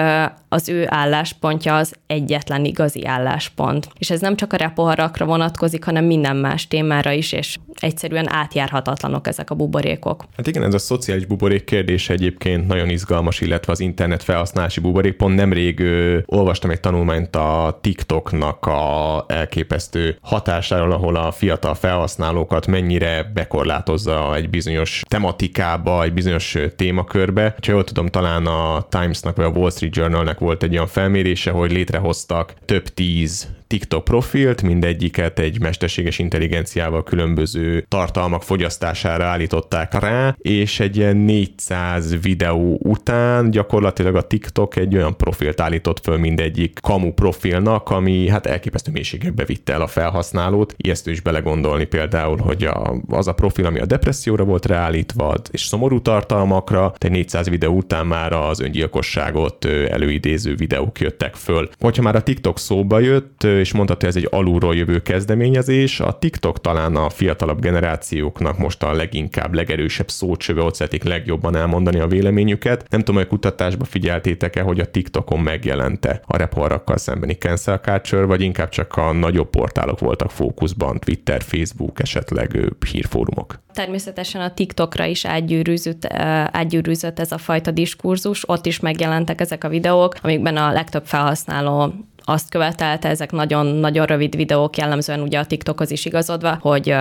az 0.54 0.70
ő 0.70 0.86
álláspontja 0.88 1.76
az 1.76 1.94
egyetlen 2.08 2.66
igazi 2.66 3.06
álláspont. 3.06 3.88
És 3.98 4.10
ez 4.10 4.22
nem 4.22 4.36
csak 4.36 4.54
a 4.54 4.58
repoharakra 4.58 5.26
vonatkozik, 5.26 5.84
hanem 5.84 6.06
minden 6.06 6.36
más 6.36 6.68
témára 6.68 7.12
is, 7.12 7.32
és 7.32 7.58
egyszerűen 7.80 8.34
átjárhatatlanok 8.34 9.28
ezek 9.28 9.50
a 9.50 9.56
buborékok. 9.56 10.26
Hát 10.38 10.48
igen, 10.48 10.64
ez 10.64 10.74
a 10.74 10.78
szociális 10.78 11.26
buborék 11.26 11.64
kérdése 11.64 12.14
egyébként 12.14 12.68
nagyon 12.68 12.90
izgalmas, 12.90 13.42
illetve 13.42 13.72
az 13.72 13.80
internet 13.80 14.24
felhasználási 14.24 14.80
buborék. 14.80 15.14
Pont 15.14 15.36
nemrég 15.36 15.80
ö, 15.80 16.18
olvastam 16.26 16.70
egy 16.70 16.80
tanulmányt 16.80 17.36
a 17.36 17.80
TikToknak 17.82 18.66
a 18.66 19.26
elképesztő 19.28 20.18
hatásáról, 20.22 20.92
ahol 20.92 21.16
a 21.16 21.32
fiatal 21.32 21.74
felhasználókat 21.74 22.68
mennyire 22.68 23.32
bekorlátozza 23.34 24.36
egy 24.36 24.50
bizonyos 24.50 25.04
tematikába, 25.08 26.04
egy 26.04 26.14
bizonyos 26.14 26.58
témakörbe. 26.76 27.56
Ha 27.66 27.72
jól 27.72 27.84
tudom, 27.84 28.08
talán 28.08 28.46
a 28.46 28.86
Times-nak 28.90 29.36
vagy 29.36 29.46
a 29.46 29.50
Wall 29.50 29.72
Street 29.72 29.96
Journal-nek 29.96 30.42
volt 30.44 30.64
egy 30.64 30.74
olyan 30.74 30.88
felmérése, 30.88 31.52
hogy 31.52 31.72
létrehoztak 31.72 32.54
több 32.66 32.88
tíz 32.88 33.48
TikTok 33.74 34.04
profilt, 34.04 34.62
mindegyiket 34.62 35.40
egy 35.40 35.62
mesterséges 35.62 36.20
intelligenciával 36.20 37.04
különböző 37.04 37.86
tartalmak 37.88 38.44
fogyasztására 38.44 39.24
állították 39.24 40.00
rá, 40.00 40.36
és 40.38 40.80
egy 40.80 40.98
ilyen 40.98 41.18
400 41.18 42.22
videó 42.22 42.80
után 42.84 43.52
gyakorlatilag 43.52 44.16
a 44.16 44.22
TikTok 44.22 44.76
egy 44.76 44.96
olyan 44.96 45.18
profilt 45.18 45.62
állított 45.62 46.00
föl 46.00 46.18
mindegyik 46.18 46.80
kamu 46.82 47.14
profilnak, 47.14 47.90
ami 47.90 48.30
hát 48.30 48.46
elképesztő 48.46 48.92
mélységekbe 48.92 49.46
vitte 49.46 49.74
el 49.74 49.82
a 49.82 49.88
felhasználót. 49.88 50.74
Ijesztő 50.78 51.12
is 51.12 51.22
belegondolni 51.22 51.86
például, 51.86 52.38
hogy 52.38 52.64
a, 52.64 52.96
az 53.08 53.28
a 53.28 53.34
profil, 53.34 53.66
ami 53.66 53.80
a 53.80 53.86
depresszióra 53.86 54.44
volt 54.44 54.66
ráállítva, 54.66 55.36
és 55.52 55.62
szomorú 55.62 56.02
tartalmakra, 56.02 56.94
de 56.98 57.10
400 57.10 57.50
videó 57.50 57.76
után 57.76 58.06
már 58.06 58.34
az 58.34 58.60
öngyilkosságot 58.60 59.66
előidéző 59.66 60.56
videók 60.56 61.00
jöttek 61.00 61.36
föl. 61.36 61.70
Hogyha 61.80 62.02
már 62.02 62.16
a 62.16 62.24
TikTok 62.24 62.60
szóba 62.60 63.00
jött, 63.00 63.48
és 63.64 63.74
mondhatja, 63.74 64.08
ez 64.08 64.16
egy 64.16 64.28
alulról 64.32 64.76
jövő 64.76 65.00
kezdeményezés. 65.00 66.00
A 66.00 66.18
TikTok 66.18 66.62
talán 66.62 66.96
a 66.96 67.10
fiatalabb 67.10 67.60
generációknak 67.60 68.58
most 68.58 68.84
a 68.84 68.94
leginkább, 68.94 69.54
legerősebb 69.54 70.10
szócsöve, 70.10 70.62
ott 70.62 70.76
szeretik 70.76 71.04
legjobban 71.04 71.56
elmondani 71.56 72.00
a 72.00 72.08
véleményüket. 72.08 72.86
Nem 72.90 73.00
tudom, 73.00 73.16
hogy 73.16 73.28
kutatásba 73.28 73.86
figyeltétek-e, 73.86 74.62
hogy 74.62 74.80
a 74.80 74.92
TikTokon 74.92 75.40
megjelente 75.40 76.22
a 76.26 76.38
reporrakkal 76.38 76.98
szembeni 76.98 77.34
cancel 77.34 77.78
culture, 77.78 78.26
vagy 78.26 78.42
inkább 78.42 78.70
csak 78.70 78.98
a 78.98 79.12
nagyobb 79.12 79.50
portálok 79.50 80.00
voltak 80.00 80.32
fókuszban, 80.32 81.00
Twitter, 81.00 81.42
Facebook, 81.42 82.00
esetleg 82.00 82.74
hírfórumok. 82.92 83.62
Természetesen 83.74 84.42
a 84.42 84.54
TikTokra 84.54 85.06
is 85.06 85.26
átgyűrűzött, 85.26 86.06
átgyűrűzött 86.52 87.20
ez 87.20 87.32
a 87.32 87.38
fajta 87.38 87.72
diskurzus, 87.72 88.50
ott 88.50 88.66
is 88.66 88.80
megjelentek 88.80 89.42
ezek 89.42 89.64
a 89.64 89.70
videók, 89.70 90.16
amikben 90.22 90.58
a 90.58 90.72
legtöbb 90.72 91.06
felhasználó 91.06 91.94
azt 92.24 92.50
követelte, 92.50 93.10
ezek 93.10 93.32
nagyon-nagyon 93.32 94.06
rövid 94.06 94.36
videók, 94.36 94.78
jellemzően 94.78 95.22
ugye 95.22 95.40
a 95.40 95.46
TikTokhoz 95.46 95.92
is 95.92 96.06
igazodva, 96.06 96.58
hogy 96.62 96.96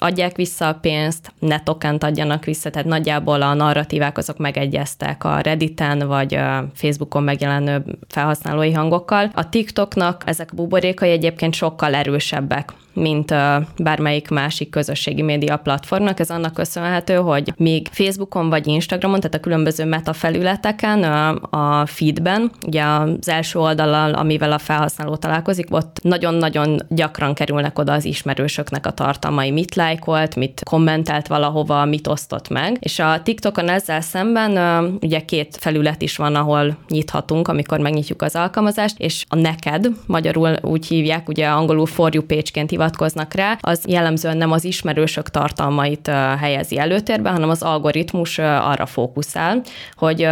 adják 0.00 0.36
vissza 0.36 0.68
a 0.68 0.74
pénzt, 0.74 1.32
ne 1.38 1.60
tokent 1.60 2.04
adjanak 2.04 2.44
vissza, 2.44 2.70
tehát 2.70 2.88
nagyjából 2.88 3.42
a 3.42 3.54
narratívák 3.54 4.18
azok 4.18 4.38
megegyeztek 4.38 5.24
a 5.24 5.38
Redditen 5.40 6.06
vagy 6.06 6.34
a 6.34 6.68
Facebookon 6.74 7.22
megjelenő 7.22 7.84
felhasználói 8.08 8.72
hangokkal. 8.72 9.30
A 9.34 9.48
TikToknak 9.48 10.22
ezek 10.26 10.48
a 10.52 10.54
buborékai 10.54 11.10
egyébként 11.10 11.54
sokkal 11.54 11.94
erősebbek 11.94 12.72
mint 12.92 13.34
bármelyik 13.76 14.28
másik 14.28 14.70
közösségi 14.70 15.22
média 15.22 15.56
platformnak. 15.56 16.20
Ez 16.20 16.30
annak 16.30 16.54
köszönhető, 16.54 17.14
hogy 17.14 17.52
még 17.56 17.88
Facebookon 17.90 18.48
vagy 18.48 18.66
Instagramon, 18.66 19.20
tehát 19.20 19.36
a 19.36 19.40
különböző 19.40 19.84
meta 19.84 20.12
felületeken, 20.12 21.02
a 21.50 21.86
feedben, 21.86 22.50
ugye 22.66 22.84
az 22.84 23.28
első 23.28 23.58
oldalal, 23.58 24.14
amivel 24.14 24.52
a 24.52 24.58
felhasználó 24.58 25.16
találkozik, 25.16 25.66
ott 25.70 25.98
nagyon-nagyon 26.02 26.80
gyakran 26.88 27.34
kerülnek 27.34 27.78
oda 27.78 27.92
az 27.92 28.04
ismerősöknek 28.04 28.86
a 28.86 28.90
tartalmai, 28.90 29.50
mit 29.50 29.74
lájkolt, 29.90 30.36
mit 30.36 30.62
kommentelt 30.64 31.26
valahova, 31.26 31.84
mit 31.84 32.06
osztott 32.06 32.48
meg. 32.48 32.76
És 32.80 32.98
a 32.98 33.22
TikTokon 33.22 33.68
ezzel 33.68 34.00
szemben 34.00 34.52
ugye 35.00 35.20
két 35.24 35.56
felület 35.60 36.02
is 36.02 36.16
van, 36.16 36.34
ahol 36.34 36.76
nyithatunk, 36.88 37.48
amikor 37.48 37.78
megnyitjuk 37.78 38.22
az 38.22 38.36
alkalmazást, 38.36 38.98
és 38.98 39.24
a 39.28 39.36
neked, 39.36 39.88
magyarul 40.06 40.56
úgy 40.60 40.86
hívják, 40.86 41.28
ugye 41.28 41.46
angolul 41.46 41.86
for 41.86 42.14
you 42.14 42.24
page-ként 42.24 42.70
hivatkoznak 42.70 43.34
rá, 43.34 43.58
az 43.60 43.84
jellemzően 43.88 44.36
nem 44.36 44.52
az 44.52 44.64
ismerősök 44.64 45.28
tartalmait 45.28 46.06
helyezi 46.38 46.78
előtérbe, 46.78 47.30
hanem 47.30 47.48
az 47.48 47.62
algoritmus 47.62 48.38
arra 48.38 48.86
fókuszál, 48.86 49.62
hogy 49.94 50.22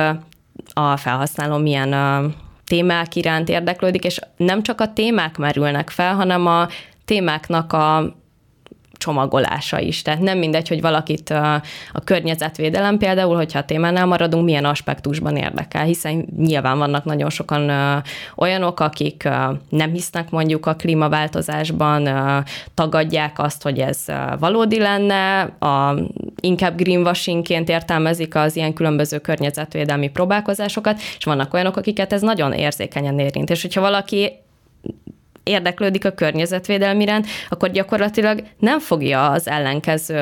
a 0.73 0.97
felhasználó 0.97 1.57
milyen 1.57 1.95
témák 2.65 3.17
iránt 3.17 3.49
érdeklődik, 3.49 4.05
és 4.05 4.21
nem 4.37 4.63
csak 4.63 4.81
a 4.81 4.93
témák 4.93 5.37
merülnek 5.37 5.91
fel, 5.91 6.15
hanem 6.15 6.47
a 6.47 6.69
témáknak 7.05 7.73
a 7.73 8.17
csomagolása 8.99 9.81
is. 9.81 10.03
Tehát 10.03 10.21
nem 10.21 10.39
mindegy, 10.39 10.69
hogy 10.69 10.81
valakit 10.81 11.31
a, 11.31 11.55
a 11.93 12.01
környezetvédelem 12.05 12.99
például, 12.99 13.37
hogyha 13.37 13.59
a 13.59 13.65
témánál 13.65 14.07
maradunk, 14.07 14.45
milyen 14.45 14.65
aspektusban 14.65 15.37
érdekel, 15.37 15.85
hiszen 15.85 16.27
nyilván 16.37 16.79
vannak 16.79 17.05
nagyon 17.05 17.31
sokan 17.31 17.69
ö, 17.69 17.97
olyanok, 18.37 18.81
akik 18.81 19.23
ö, 19.25 19.53
nem 19.69 19.93
hisznek 19.93 20.31
mondjuk 20.31 20.67
a 20.67 20.75
klímaváltozásban, 20.75 22.07
ö, 22.07 22.39
tagadják 22.75 23.39
azt, 23.39 23.63
hogy 23.63 23.79
ez 23.79 24.05
valódi 24.39 24.79
lenne, 24.79 25.41
a, 25.41 25.95
inkább 26.41 26.77
greenwashingként 26.77 27.69
értelmezik 27.69 28.35
az 28.35 28.57
ilyen 28.57 28.73
különböző 28.73 29.19
környezetvédelmi 29.19 30.09
próbálkozásokat, 30.09 31.01
és 31.19 31.25
vannak 31.25 31.55
olyanok, 31.55 31.77
akiket 31.77 32.13
ez 32.13 32.23
nagyon 32.23 32.53
érzékenyen 32.53 33.19
érint. 33.19 33.51
És 33.51 33.63
hogyha 33.63 33.81
valaki 33.81 34.33
érdeklődik 35.49 36.05
a 36.05 36.11
környezetvédelmi 36.11 37.03
iránt, 37.03 37.27
akkor 37.49 37.71
gyakorlatilag 37.71 38.43
nem 38.59 38.81
fogja 38.81 39.31
az 39.31 39.49
ellenkező 39.49 40.15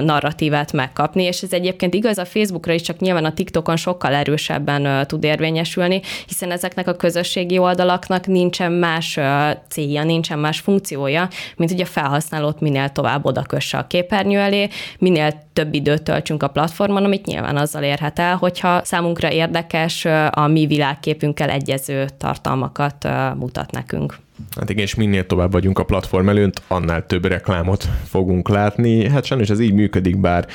narratívát 0.00 0.72
megkapni, 0.72 1.22
és 1.22 1.42
ez 1.42 1.52
egyébként 1.52 1.94
igaz 1.94 2.18
a 2.18 2.24
Facebookra 2.24 2.72
is, 2.72 2.82
csak 2.82 2.98
nyilván 2.98 3.24
a 3.24 3.34
TikTokon 3.34 3.76
sokkal 3.76 4.14
erősebben 4.14 5.06
tud 5.06 5.24
érvényesülni, 5.24 6.00
hiszen 6.26 6.50
ezeknek 6.50 6.88
a 6.88 6.96
közösségi 6.96 7.58
oldalaknak 7.58 8.26
nincsen 8.26 8.72
más 8.72 9.18
célja, 9.68 10.04
nincsen 10.04 10.38
más 10.38 10.60
funkciója, 10.60 11.28
mint 11.56 11.70
hogy 11.70 11.80
a 11.80 11.86
felhasználót 11.86 12.60
minél 12.60 12.88
tovább 12.88 13.24
oda 13.24 13.42
kösse 13.42 13.78
a 13.78 13.86
képernyő 13.86 14.38
elé, 14.38 14.68
minél 14.98 15.48
több 15.52 15.74
időt 15.74 16.02
töltsünk 16.02 16.42
a 16.42 16.48
platformon, 16.48 17.04
amit 17.04 17.26
nyilván 17.26 17.56
azzal 17.56 17.82
érhet 17.82 18.18
el, 18.18 18.36
hogyha 18.36 18.84
számunkra 18.84 19.30
érdekes, 19.30 20.04
a 20.30 20.46
mi 20.46 20.66
világképünkkel 20.66 21.50
egyező 21.50 22.06
tartalmakat 22.18 23.08
mutat 23.36 23.70
nekünk. 23.70 24.18
Hát 24.56 24.70
igen, 24.70 24.82
és 24.82 24.94
minél 24.94 25.26
tovább 25.26 25.52
vagyunk 25.52 25.78
a 25.78 25.84
platform 25.84 26.28
előtt, 26.28 26.62
annál 26.68 27.06
több 27.06 27.24
reklámot 27.24 27.88
fogunk 28.04 28.48
látni. 28.48 29.08
Hát 29.08 29.24
sajnos 29.24 29.50
ez 29.50 29.60
így 29.60 29.72
működik, 29.72 30.20
bár 30.20 30.46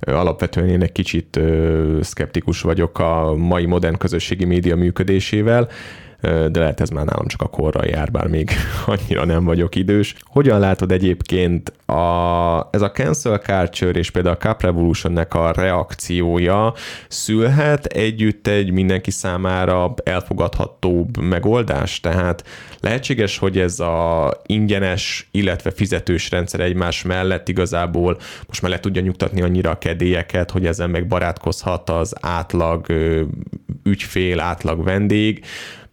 alapvetően 0.00 0.68
én 0.68 0.82
egy 0.82 0.92
kicsit 0.92 1.40
szkeptikus 2.00 2.60
vagyok 2.60 2.98
a 2.98 3.34
mai 3.34 3.66
modern 3.66 3.96
közösségi 3.98 4.44
média 4.44 4.76
működésével 4.76 5.68
de 6.20 6.50
lehet 6.58 6.80
ez 6.80 6.88
már 6.88 7.04
nálam 7.04 7.26
csak 7.26 7.42
a 7.42 7.46
korral 7.46 7.84
jár, 7.84 8.10
bár 8.10 8.26
még 8.26 8.50
annyira 8.86 9.24
nem 9.24 9.44
vagyok 9.44 9.74
idős. 9.74 10.14
Hogyan 10.24 10.58
látod 10.58 10.92
egyébként 10.92 11.72
a, 11.86 12.68
ez 12.70 12.82
a 12.82 12.90
cancel 12.90 13.38
culture 13.38 13.98
és 13.98 14.10
például 14.10 14.34
a 14.34 14.38
Cup 14.38 14.62
Revolutionnek 14.62 15.34
a 15.34 15.52
reakciója 15.52 16.74
szülhet 17.08 17.84
együtt 17.84 18.46
egy 18.46 18.70
mindenki 18.70 19.10
számára 19.10 19.94
elfogadhatóbb 20.04 21.16
megoldás? 21.16 22.00
Tehát 22.00 22.44
lehetséges, 22.80 23.38
hogy 23.38 23.58
ez 23.58 23.80
a 23.80 24.32
ingyenes, 24.46 25.28
illetve 25.30 25.70
fizetős 25.70 26.30
rendszer 26.30 26.60
egymás 26.60 27.02
mellett 27.02 27.48
igazából 27.48 28.16
most 28.46 28.62
már 28.62 28.70
le 28.70 28.80
tudja 28.80 29.02
nyugtatni 29.02 29.42
annyira 29.42 29.70
a 29.70 29.78
kedélyeket, 29.78 30.50
hogy 30.50 30.66
ezen 30.66 30.90
meg 30.90 31.06
barátkozhat 31.06 31.90
az 31.90 32.14
átlag 32.20 32.86
ügyfél, 33.82 34.40
átlag 34.40 34.84
vendég, 34.84 35.44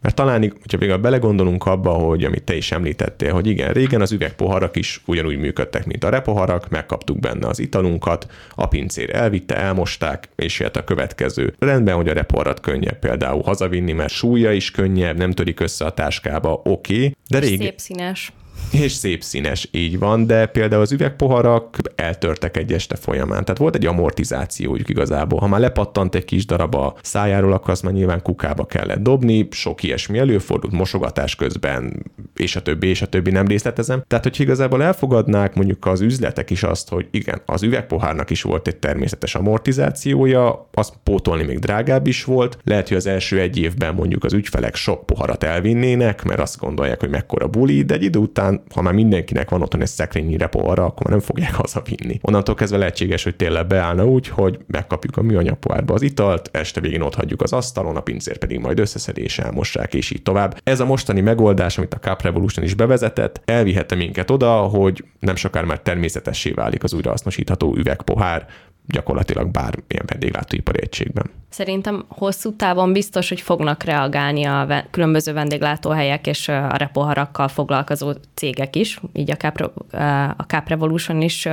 mert 0.06 0.18
talán, 0.18 0.40
hogyha 0.40 0.78
végül 0.78 0.98
belegondolunk 0.98 1.66
abba, 1.66 1.92
hogy 1.92 2.24
amit 2.24 2.44
te 2.44 2.56
is 2.56 2.72
említettél, 2.72 3.34
hogy 3.34 3.48
igen, 3.48 3.74
régen 3.74 4.02
az 4.02 4.12
üvegpoharak 4.12 4.76
is 4.76 5.02
ugyanúgy 5.06 5.38
működtek, 5.38 5.86
mint 5.86 6.04
a 6.04 6.10
repoharak, 6.10 6.70
megkaptuk 6.70 7.20
benne 7.20 7.48
az 7.48 7.60
italunkat, 7.60 8.28
a 8.56 8.68
pincér 8.68 9.16
elvitte, 9.16 9.56
elmosták, 9.56 10.30
és 10.36 10.60
jött 10.60 10.76
a 10.76 10.84
következő. 10.84 11.56
Rendben, 11.60 11.96
hogy 11.96 12.08
a 12.08 12.14
repoharat 12.14 12.60
könnyebb 12.60 13.00
például 13.00 13.42
hazavinni, 13.42 13.92
mert 13.92 14.14
súlya 14.14 14.52
is 14.52 14.72
könnyebb, 14.72 15.18
nem 15.18 15.32
törik 15.32 15.60
össze 15.60 15.86
a 15.86 15.92
táskába, 15.92 16.62
oké, 16.64 16.96
okay, 16.96 17.16
de 17.30 17.40
régen... 17.40 17.58
Szép 17.58 17.80
színes 17.80 18.32
és 18.72 18.92
szép 18.92 19.24
színes, 19.24 19.68
így 19.72 20.00
van, 20.00 20.28
de 20.28 20.46
például 20.46 20.82
az 20.82 20.92
üvegpoharak 20.92 21.78
eltörtek 21.96 22.58
egy 22.58 22.74
este 22.74 22.96
folyamán. 22.96 23.44
Tehát 23.44 23.58
volt 23.58 23.76
egy 23.76 23.86
amortizációjuk 23.86 24.90
igazából. 24.90 25.40
Ha 25.40 25.48
már 25.48 25.60
lepattant 25.60 26.16
egy 26.16 26.26
kis 26.26 26.46
darab 26.46 26.76
a 26.76 26.96
szájáról, 27.02 27.54
akkor 27.54 27.70
azt 27.70 27.84
már 27.84 27.94
nyilván 27.94 28.22
kukába 28.22 28.66
kellett 28.66 29.02
dobni, 29.02 29.48
sok 29.52 29.84
ilyesmi 29.84 30.18
előfordult, 30.18 30.74
mosogatás 30.74 31.36
közben, 31.36 32.04
és 32.36 32.56
a 32.56 32.62
többi, 32.62 32.88
és 32.88 33.02
a 33.02 33.06
többi 33.06 33.32
nem 33.32 33.48
részletezem. 33.48 34.04
Tehát, 34.08 34.24
hogy 34.24 34.40
igazából 34.40 34.84
elfogadnák 34.84 35.56
mondjuk 35.56 35.86
az 35.86 36.02
üzletek 36.02 36.50
is 36.50 36.64
azt, 36.64 36.90
hogy 36.90 37.08
igen, 37.12 37.42
az 37.46 37.64
üvegpohárnak 37.64 38.30
is 38.30 38.42
volt 38.42 38.68
egy 38.68 38.78
természetes 38.78 39.36
amortizációja, 39.36 40.70
azt 40.74 40.94
pótolni 41.04 41.44
még 41.44 41.60
drágább 41.60 42.08
is 42.08 42.24
volt. 42.24 42.58
Lehet, 42.64 42.88
hogy 42.88 42.98
az 42.98 43.08
első 43.08 43.40
egy 43.40 43.58
évben 43.58 43.94
mondjuk 43.94 44.24
az 44.24 44.34
ügyfelek 44.34 44.76
sok 44.76 45.06
poharat 45.06 45.44
elvinnének, 45.44 46.24
mert 46.24 46.40
azt 46.40 46.60
gondolják, 46.60 47.00
hogy 47.00 47.10
mekkora 47.10 47.48
buli, 47.48 47.84
de 47.84 47.94
egy 47.94 48.04
idő 48.04 48.20
után 48.20 48.55
ha 48.74 48.82
már 48.82 48.94
mindenkinek 48.94 49.50
van 49.50 49.62
otthon 49.62 49.82
egy 49.82 49.88
szekrényi 49.88 50.38
repo 50.38 50.60
akkor 50.66 51.04
már 51.04 51.10
nem 51.10 51.20
fogják 51.20 51.54
hazavinni. 51.64 52.20
Onnantól 52.22 52.56
kezdve 52.56 52.78
lehetséges, 52.78 53.24
hogy 53.24 53.36
tényleg 53.36 53.68
beállna 53.68 54.06
úgy, 54.06 54.28
hogy 54.28 54.60
megkapjuk 54.68 55.18
a 55.18 55.22
műanyag 55.22 55.58
pohárba 55.58 55.94
az 55.94 56.02
italt, 56.02 56.50
este 56.52 56.82
végén 56.82 57.02
ott 57.02 57.16
hagyjuk 57.16 57.42
az 57.42 57.54
asztalon, 57.54 57.96
a 57.96 58.02
pincér 58.02 58.38
pedig 58.38 58.60
majd 58.60 58.80
összeszedi 58.80 59.22
és 59.22 59.40
elmossák, 59.40 59.94
és 59.94 60.12
így 60.12 60.22
tovább. 60.22 60.60
Ez 60.64 60.80
a 60.80 60.86
mostani 60.86 61.22
megoldás, 61.22 61.78
amit 61.78 61.94
a 61.94 62.00
Cup 62.00 62.22
Revolution 62.22 62.66
is 62.66 62.74
bevezetett, 62.74 63.42
elvihette 63.46 63.96
minket 63.96 64.32
oda, 64.32 64.52
hogy 64.56 65.04
nem 65.20 65.36
sokára 65.36 65.66
már 65.66 65.80
természetessé 65.80 66.52
válik 66.52 66.84
az 66.84 66.94
újrahasznosítható 66.94 67.76
üvegpohár, 67.78 68.48
gyakorlatilag 68.88 69.52
bármilyen 69.52 70.06
vendéglátóipari 70.06 70.82
egységben. 70.82 71.30
Szerintem 71.50 72.06
hosszú 72.08 72.56
távon 72.56 72.94
biztos, 72.94 73.30
hogy 73.30 73.42
fognak 73.42 73.84
reagálni 73.84 74.44
a 74.44 74.86
különböző 74.92 75.34
vendéglátóhelyek 75.34 76.28
és 76.28 76.48
a 76.48 76.76
repoharakkal 76.78 77.48
foglalkozó 77.48 78.12
cégek 78.34 78.76
is, 78.76 79.00
így 79.14 79.32
a 79.32 79.36
Cap, 79.36 79.72
a 80.38 80.44
Cap 80.48 80.68
Revolution 80.68 81.22
is 81.22 81.48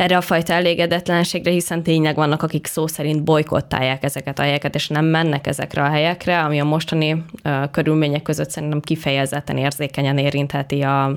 erre 0.00 0.16
a 0.16 0.20
fajta 0.20 0.52
elégedetlenségre, 0.52 1.50
hiszen 1.50 1.82
tényleg 1.82 2.14
vannak, 2.14 2.42
akik 2.42 2.66
szó 2.66 2.86
szerint 2.86 3.24
bolykottálják 3.24 4.04
ezeket 4.04 4.38
a 4.38 4.42
helyeket, 4.42 4.74
és 4.74 4.88
nem 4.88 5.04
mennek 5.04 5.46
ezekre 5.46 5.82
a 5.82 5.88
helyekre, 5.88 6.42
ami 6.42 6.60
a 6.60 6.64
mostani 6.64 7.12
uh, 7.12 7.70
körülmények 7.70 8.22
között 8.22 8.50
szerintem 8.50 8.80
kifejezetten 8.80 9.56
érzékenyen 9.56 10.18
érintheti 10.18 10.82
a 10.82 11.16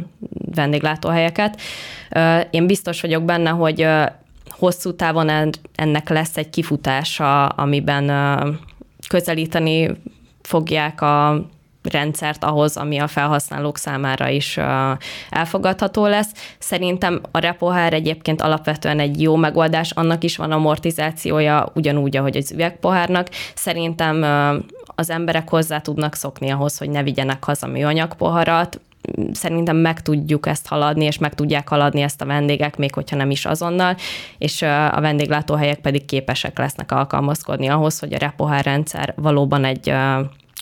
vendéglátóhelyeket. 0.56 1.62
Én 2.50 2.68
biztos 2.68 3.02
vagyok 3.02 3.24
benne, 3.24 3.50
hogy 3.50 3.88
hosszú 4.64 4.96
távon 4.96 5.30
ennek 5.76 6.10
lesz 6.10 6.38
egy 6.38 6.50
kifutása, 6.50 7.46
amiben 7.48 8.12
közelíteni 9.08 9.90
fogják 10.42 11.02
a 11.02 11.46
rendszert 11.84 12.44
ahhoz, 12.44 12.78
ami 12.78 12.98
a 12.98 13.08
felhasználók 13.08 13.78
számára 13.78 14.30
is 14.30 14.60
elfogadható 15.30 16.06
lesz. 16.06 16.32
Szerintem 16.60 17.22
a 17.32 17.40
repohár 17.40 17.94
egyébként 17.94 18.42
alapvetően 18.42 19.00
egy 19.00 19.22
jó 19.22 19.36
megoldás, 19.36 19.92
annak 19.92 20.24
is 20.24 20.38
van 20.38 20.52
amortizációja, 20.52 21.72
ugyanúgy, 21.76 22.18
ahogy 22.18 22.38
az 22.38 22.52
üvegpohárnak. 22.52 23.30
Szerintem 23.56 24.24
az 24.86 25.10
emberek 25.10 25.50
hozzá 25.50 25.80
tudnak 25.80 26.16
szokni 26.16 26.50
ahhoz, 26.50 26.78
hogy 26.78 26.90
ne 26.90 27.04
vigyenek 27.04 27.44
haza 27.44 27.68
műanyag 27.68 28.16
poharat, 28.16 28.80
szerintem 29.32 29.78
meg 29.78 30.02
tudjuk 30.02 30.48
ezt 30.48 30.68
haladni, 30.68 31.06
és 31.06 31.18
meg 31.18 31.34
tudják 31.34 31.68
haladni 31.68 32.02
ezt 32.02 32.22
a 32.22 32.26
vendégek, 32.26 32.78
még 32.78 32.94
hogyha 32.94 33.16
nem 33.16 33.32
is 33.32 33.46
azonnal, 33.46 33.96
és 34.38 34.62
a 34.62 35.02
vendéglátóhelyek 35.02 35.80
pedig 35.80 36.06
képesek 36.06 36.58
lesznek 36.58 36.92
alkalmazkodni 36.92 37.68
ahhoz, 37.68 38.00
hogy 38.00 38.14
a 38.14 38.18
repohárrendszer 38.18 39.14
valóban 39.18 39.66
egy 39.66 39.94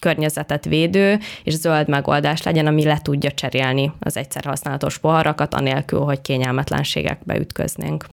környezetet 0.02 0.66
védő 0.66 1.20
és 1.44 1.54
zöld 1.54 1.88
megoldás 1.88 2.44
legyen, 2.44 2.68
ami 2.68 2.84
le 2.84 3.00
tudja 3.02 3.32
cserélni 3.32 3.92
az 4.00 4.18
egyszer 4.18 4.44
használatos 4.46 4.98
poharakat, 4.98 5.54
anélkül, 5.54 6.00
hogy 6.00 6.22
kényelmetlenségekbe 6.22 7.38
ütköznénk. 7.38 8.06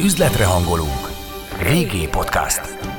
Üzletre 0.00 0.44
hangolunk. 0.44 1.10
Régi 1.62 2.08
podcast. 2.10 2.91